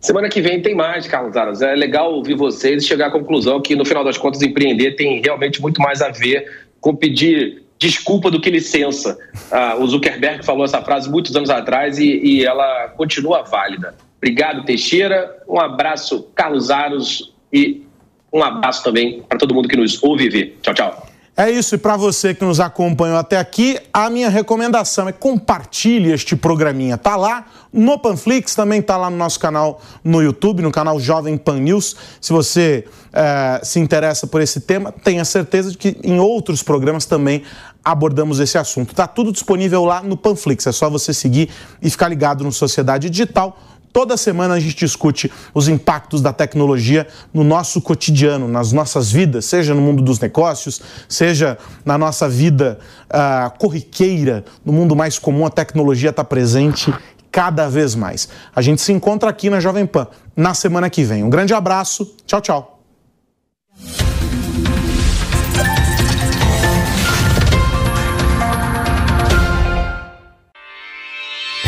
Semana 0.03 0.27
que 0.27 0.41
vem 0.41 0.61
tem 0.61 0.75
mais, 0.75 1.07
Carlos 1.07 1.37
Aras. 1.37 1.61
É 1.61 1.73
legal 1.73 2.13
ouvir 2.13 2.35
vocês 2.35 2.83
e 2.83 2.85
chegar 2.85 3.07
à 3.07 3.09
conclusão 3.09 3.61
que, 3.61 3.73
no 3.73 3.85
final 3.85 4.03
das 4.03 4.17
contas, 4.17 4.41
empreender 4.41 4.97
tem 4.97 5.21
realmente 5.21 5.61
muito 5.61 5.81
mais 5.81 6.01
a 6.01 6.09
ver 6.09 6.65
com 6.81 6.93
pedir 6.93 7.63
desculpa 7.79 8.29
do 8.29 8.41
que 8.41 8.49
licença. 8.49 9.17
Ah, 9.49 9.77
o 9.79 9.87
Zuckerberg 9.87 10.45
falou 10.45 10.65
essa 10.65 10.81
frase 10.81 11.09
muitos 11.09 11.33
anos 11.37 11.49
atrás 11.49 11.99
e, 11.99 12.19
e 12.21 12.45
ela 12.45 12.89
continua 12.89 13.43
válida. 13.43 13.95
Obrigado, 14.17 14.65
Teixeira. 14.65 15.37
Um 15.47 15.57
abraço, 15.57 16.27
Carlos 16.35 16.69
Aros, 16.69 17.33
e 17.51 17.83
um 18.31 18.43
abraço 18.43 18.83
também 18.83 19.21
para 19.21 19.37
todo 19.37 19.55
mundo 19.55 19.69
que 19.69 19.77
nos 19.77 20.03
ouve 20.03 20.25
e 20.25 20.29
vê. 20.29 20.53
Tchau, 20.61 20.73
tchau. 20.73 21.12
É 21.35 21.49
isso, 21.49 21.73
e 21.73 21.79
para 21.79 21.97
você 21.97 22.31
que 22.35 22.45
nos 22.45 22.59
acompanhou 22.59 23.17
até 23.17 23.39
aqui, 23.39 23.79
a 23.91 24.07
minha 24.07 24.29
recomendação 24.29 25.09
é 25.09 25.11
compartilhe 25.11 26.11
este 26.11 26.35
programinha. 26.35 26.95
Tá 26.95 27.15
lá 27.15 27.47
no 27.73 27.97
Panflix, 27.97 28.53
também 28.53 28.83
tá 28.83 28.95
lá 28.97 29.09
no 29.09 29.17
nosso 29.17 29.39
canal 29.39 29.81
no 30.03 30.21
YouTube, 30.21 30.61
no 30.61 30.71
canal 30.71 30.99
Jovem 30.99 31.35
Pan 31.35 31.59
News. 31.59 31.95
Se 32.21 32.31
você 32.31 32.85
é, 33.11 33.59
se 33.63 33.79
interessa 33.79 34.27
por 34.27 34.41
esse 34.41 34.61
tema, 34.61 34.91
tenha 34.91 35.25
certeza 35.25 35.71
de 35.71 35.77
que 35.79 35.97
em 36.03 36.19
outros 36.19 36.61
programas 36.61 37.07
também 37.07 37.41
abordamos 37.83 38.39
esse 38.39 38.59
assunto. 38.59 38.93
Tá 38.93 39.07
tudo 39.07 39.31
disponível 39.31 39.83
lá 39.83 40.03
no 40.03 40.15
Panflix, 40.15 40.67
é 40.67 40.71
só 40.71 40.87
você 40.87 41.15
seguir 41.15 41.49
e 41.81 41.89
ficar 41.89 42.09
ligado 42.09 42.43
no 42.43 42.51
Sociedade 42.51 43.09
Digital 43.09 43.57
Toda 43.93 44.17
semana 44.17 44.55
a 44.55 44.59
gente 44.59 44.75
discute 44.75 45.31
os 45.53 45.67
impactos 45.67 46.19
da 46.19 46.33
tecnologia 46.33 47.07
no 47.31 47.43
nosso 47.43 47.79
cotidiano, 47.79 48.47
nas 48.47 48.71
nossas 48.71 49.11
vidas, 49.11 49.45
seja 49.45 49.75
no 49.75 49.81
mundo 49.81 50.01
dos 50.01 50.19
negócios, 50.19 50.81
seja 51.07 51.59
na 51.85 51.95
nossa 51.95 52.27
vida 52.27 52.79
uh, 53.05 53.55
corriqueira, 53.59 54.43
no 54.65 54.73
mundo 54.73 54.95
mais 54.95 55.19
comum, 55.19 55.45
a 55.45 55.49
tecnologia 55.51 56.09
está 56.09 56.23
presente 56.23 56.91
cada 57.31 57.69
vez 57.69 57.93
mais. 57.93 58.27
A 58.55 58.63
gente 58.63 58.81
se 58.81 58.91
encontra 58.91 59.29
aqui 59.29 59.47
na 59.47 59.59
Jovem 59.59 59.85
Pan 59.85 60.07
na 60.35 60.55
semana 60.55 60.89
que 60.89 61.03
vem. 61.03 61.23
Um 61.23 61.29
grande 61.29 61.53
abraço, 61.53 62.15
tchau, 62.25 62.41
tchau. 62.41 62.79